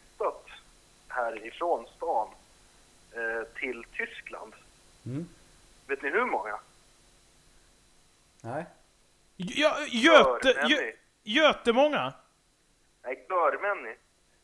härifrån 1.10 1.88
stan 1.98 2.28
eh, 3.12 3.48
till 3.60 3.84
Tyskland. 3.93 4.54
Mm. 5.06 5.28
Vet 5.88 6.02
ni 6.02 6.10
hur 6.10 6.26
många? 6.26 6.60
Nej. 8.41 8.65
Ja, 9.36 9.78
Göte, 9.88 10.54
Gö. 10.67 10.91
Götemånga. 11.24 12.13
Nej, 13.04 13.26
Görmänni. 13.30 13.95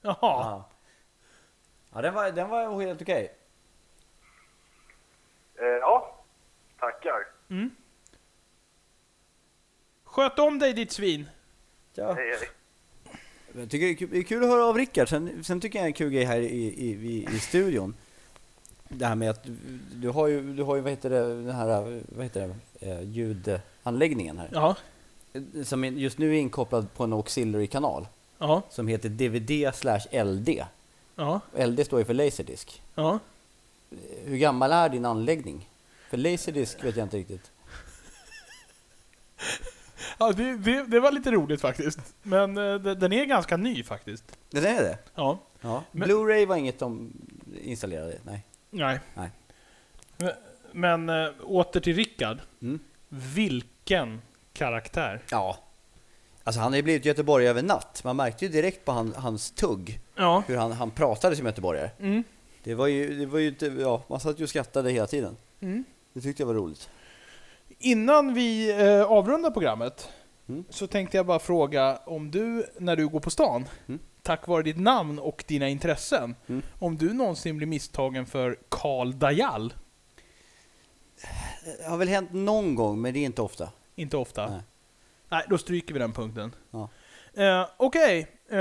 Jaha. 0.01 0.15
Ja. 0.21 0.69
Ja, 1.93 2.01
den 2.01 2.13
var, 2.13 2.31
den 2.31 2.49
var 2.49 2.81
helt 2.81 3.01
okej. 3.01 3.35
Eh, 5.55 5.65
ja, 5.65 6.15
tackar. 6.79 7.27
Mm. 7.49 7.75
Sköt 10.03 10.39
om 10.39 10.59
dig 10.59 10.73
ditt 10.73 10.91
svin. 10.91 11.29
Ja. 11.93 12.13
Hej, 12.13 12.29
hej. 12.29 12.49
Jag 13.57 13.69
tycker 13.69 13.85
det 13.85 13.91
är 13.91 13.95
kul- 13.95 14.09
det 14.11 14.17
är 14.17 14.23
kul 14.23 14.43
att 14.43 14.49
höra 14.49 14.65
av 14.65 14.77
Rickard. 14.77 15.09
Sen, 15.09 15.43
sen 15.43 15.61
tycker 15.61 15.79
jag 15.79 15.85
en 15.87 15.93
kul 15.93 16.09
grej 16.11 16.23
här 16.23 16.39
i, 16.39 16.45
i, 16.45 16.89
i, 16.91 17.27
i 17.35 17.39
studion. 17.39 17.93
Det 18.89 19.05
här 19.05 19.15
med 19.15 19.29
att 19.29 19.45
du, 19.93 20.09
har 20.09 20.27
ju, 20.27 20.53
du 20.55 20.63
har 20.63 20.75
ju 20.75 20.81
vad 20.81 20.91
heter 20.91 21.09
det, 21.09 21.19
den 21.43 21.55
här, 21.55 22.01
vad 22.15 22.23
heter 22.25 22.55
det, 22.79 22.91
eh, 22.91 23.01
ljudanläggningen 23.01 24.37
här. 24.37 24.49
Ja. 24.53 24.75
Som 25.65 25.83
just 25.83 26.17
nu 26.17 26.35
är 26.35 26.39
inkopplad 26.39 26.93
på 26.93 27.03
en 27.03 27.13
auxiliary-kanal. 27.13 28.07
Ja. 28.37 28.61
Som 28.69 28.87
heter 28.87 29.09
DVD 29.09 29.75
slash 29.75 30.23
LD. 30.23 30.49
Ja. 31.15 31.39
LD 31.65 31.85
står 31.85 31.99
ju 31.99 32.05
för 32.05 32.13
Laserdisc. 32.13 32.81
Ja. 32.95 33.19
Hur 34.25 34.37
gammal 34.37 34.71
är 34.71 34.89
din 34.89 35.05
anläggning? 35.05 35.69
För 36.09 36.17
Laserdisc 36.17 36.83
vet 36.83 36.95
jag 36.97 37.05
inte 37.05 37.17
riktigt. 37.17 37.51
Ja, 40.17 40.31
det, 40.31 40.57
det, 40.57 40.83
det 40.87 40.99
var 40.99 41.11
lite 41.11 41.31
roligt 41.31 41.61
faktiskt. 41.61 41.99
Men 42.23 42.57
eh, 42.57 42.75
det- 42.75 42.95
den 42.95 43.13
är 43.13 43.25
ganska 43.25 43.57
ny 43.57 43.83
faktiskt. 43.83 44.37
Det 44.49 44.57
är 44.69 44.83
det? 44.83 44.97
Ja. 45.15 45.39
Ja. 45.61 45.83
Blu-ray 45.91 46.45
var 46.45 46.55
inget 46.55 46.79
de 46.79 47.11
installerade? 47.61 48.17
Nej. 48.23 48.43
Nej. 48.69 48.99
Nej. 49.13 49.29
Men, 50.17 50.31
men 51.05 51.25
äh, 51.25 51.31
åter 51.43 51.79
till 51.79 51.95
Rickard. 51.95 52.37
Mm. 52.61 52.79
Vilken 53.09 54.21
karaktär. 54.53 55.21
Ja. 55.31 55.57
Alltså 56.43 56.61
han 56.61 56.71
har 56.71 56.77
ju 56.77 56.83
blivit 56.83 57.05
göteborgare 57.05 57.49
över 57.49 57.63
natt. 57.63 58.01
Man 58.03 58.15
märkte 58.15 58.45
ju 58.45 58.51
direkt 58.51 58.85
på 58.85 58.91
han, 58.91 59.13
hans 59.17 59.51
tugg 59.51 59.99
Ja. 60.15 60.43
hur 60.47 60.57
han, 60.57 60.71
han 60.71 60.91
pratade 60.91 61.35
som 61.35 61.45
göteborgare. 61.45 61.91
Mm. 61.99 62.23
Det 62.63 62.75
var 62.75 62.87
ju, 62.87 63.19
det 63.19 63.25
var 63.25 63.39
ju 63.39 63.47
inte, 63.47 63.65
ja, 63.65 64.03
man 64.07 64.19
satt 64.19 64.39
ju 64.39 64.43
och 64.43 64.49
skrattade 64.49 64.91
hela 64.91 65.07
tiden. 65.07 65.37
Mm. 65.59 65.83
Det 66.13 66.21
tyckte 66.21 66.41
jag 66.43 66.47
var 66.47 66.53
roligt. 66.53 66.89
Innan 67.85 68.33
vi 68.33 68.71
eh, 68.81 69.11
avrundar 69.11 69.51
programmet 69.51 70.09
Mm. 70.49 70.63
så 70.69 70.87
tänkte 70.87 71.17
jag 71.17 71.25
bara 71.25 71.39
fråga 71.39 71.99
om 72.05 72.31
du, 72.31 72.65
när 72.79 72.95
du 72.95 73.07
går 73.07 73.19
på 73.19 73.29
stan, 73.29 73.65
Mm. 73.87 73.99
tack 74.21 74.47
vare 74.47 74.63
ditt 74.63 74.77
namn 74.77 75.19
och 75.19 75.43
dina 75.47 75.69
intressen, 75.69 76.35
Mm. 76.47 76.61
om 76.79 76.97
du 76.97 77.13
någonsin 77.13 77.57
blir 77.57 77.67
misstagen 77.67 78.25
för 78.25 78.57
Karl 78.69 79.11
Dajal? 79.13 79.73
Det 81.79 81.87
har 81.89 81.97
väl 81.97 82.07
hänt 82.07 82.33
någon 82.33 82.75
gång, 82.75 83.01
men 83.01 83.13
det 83.13 83.19
är 83.19 83.25
inte 83.25 83.41
ofta. 83.41 83.69
Inte 83.95 84.17
ofta? 84.17 84.47
Nej. 84.49 84.59
Nej, 85.29 85.43
då 85.49 85.57
stryker 85.57 85.93
vi 85.93 85.99
den 85.99 86.13
punkten. 86.13 86.55
Ja. 86.71 86.89
Eh, 87.33 87.67
Okej, 87.77 88.27
eh, 88.49 88.59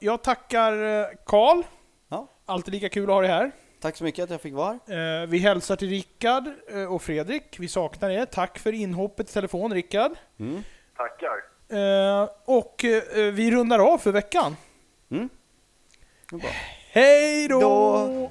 jag 0.00 0.22
tackar 0.22 0.72
eh, 1.00 1.06
Karl. 1.26 1.62
Ja. 2.08 2.26
Alltid 2.46 2.74
lika 2.74 2.88
kul 2.88 3.02
att 3.04 3.14
ha 3.14 3.20
dig 3.20 3.30
här. 3.30 3.50
Tack 3.80 3.96
så 3.96 4.04
mycket 4.04 4.24
att 4.24 4.30
jag 4.30 4.40
fick 4.40 4.54
vara. 4.54 4.72
Eh, 4.72 5.26
vi 5.28 5.38
hälsar 5.38 5.76
till 5.76 5.88
Rickard 5.88 6.44
eh, 6.72 6.92
och 6.92 7.02
Fredrik. 7.02 7.56
Vi 7.58 7.68
saknar 7.68 8.10
er. 8.10 8.24
Tack 8.24 8.58
för 8.58 8.72
inhoppet 8.72 9.30
i 9.30 9.32
telefon, 9.32 9.74
Rickard. 9.74 10.12
Mm. 10.40 10.62
Tackar. 10.96 11.50
Eh, 11.68 12.28
och 12.44 12.84
eh, 12.84 13.32
vi 13.32 13.50
rundar 13.50 13.78
av 13.78 13.98
för 13.98 14.12
veckan. 14.12 14.56
Mm. 15.10 15.28
Hej! 16.92 17.48
Då. 17.48 18.30